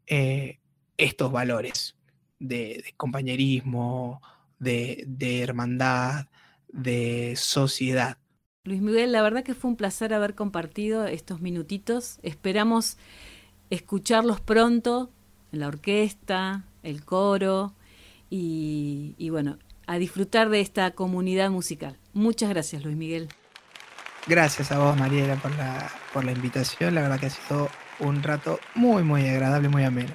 eh, 0.07 0.59
estos 0.97 1.31
valores 1.31 2.00
de, 2.41 2.93
compañerismo, 2.97 4.21
de, 4.59 5.05
de, 5.07 5.43
hermandad, 5.43 6.27
de 6.69 7.35
sociedad. 7.37 8.19
Luis 8.65 8.83
Miguel, 8.83 9.13
la 9.13 9.23
verdad 9.23 9.45
que 9.45 9.55
fue 9.55 9.71
un 9.71 9.77
placer 9.77 10.13
haber 10.13 10.35
compartido 10.35 11.07
estos 11.07 11.41
minutitos. 11.41 12.19
Esperamos 12.23 12.99
escucharlos 13.71 14.41
pronto 14.41 15.11
en 15.53 15.61
la 15.61 15.69
orquesta, 15.69 16.65
el 16.83 17.05
coro 17.05 17.75
y, 18.29 19.15
y 19.19 19.31
bueno, 19.31 19.59
a 19.87 19.99
disfrutar 19.99 20.51
de 20.51 20.61
esta 20.61 20.91
comunidad 20.93 21.51
musical. 21.51 21.99
Muchas 22.13 22.51
gracias, 22.51 22.85
Luis 22.85 22.97
Miguel. 22.97 23.29
Gracias 24.27 24.71
a 24.71 24.79
vos, 24.79 24.97
Mariela, 24.99 25.37
por 25.37 25.55
la, 25.57 25.91
por 26.13 26.25
la 26.25 26.33
invitación. 26.33 26.95
La 26.95 27.03
verdad 27.03 27.19
que 27.19 27.27
ha 27.27 27.31
sido 27.31 27.69
un 28.01 28.23
rato 28.23 28.61
muy, 28.75 29.03
muy 29.03 29.27
agradable, 29.27 29.69
muy 29.69 29.85
ameno. 29.85 30.15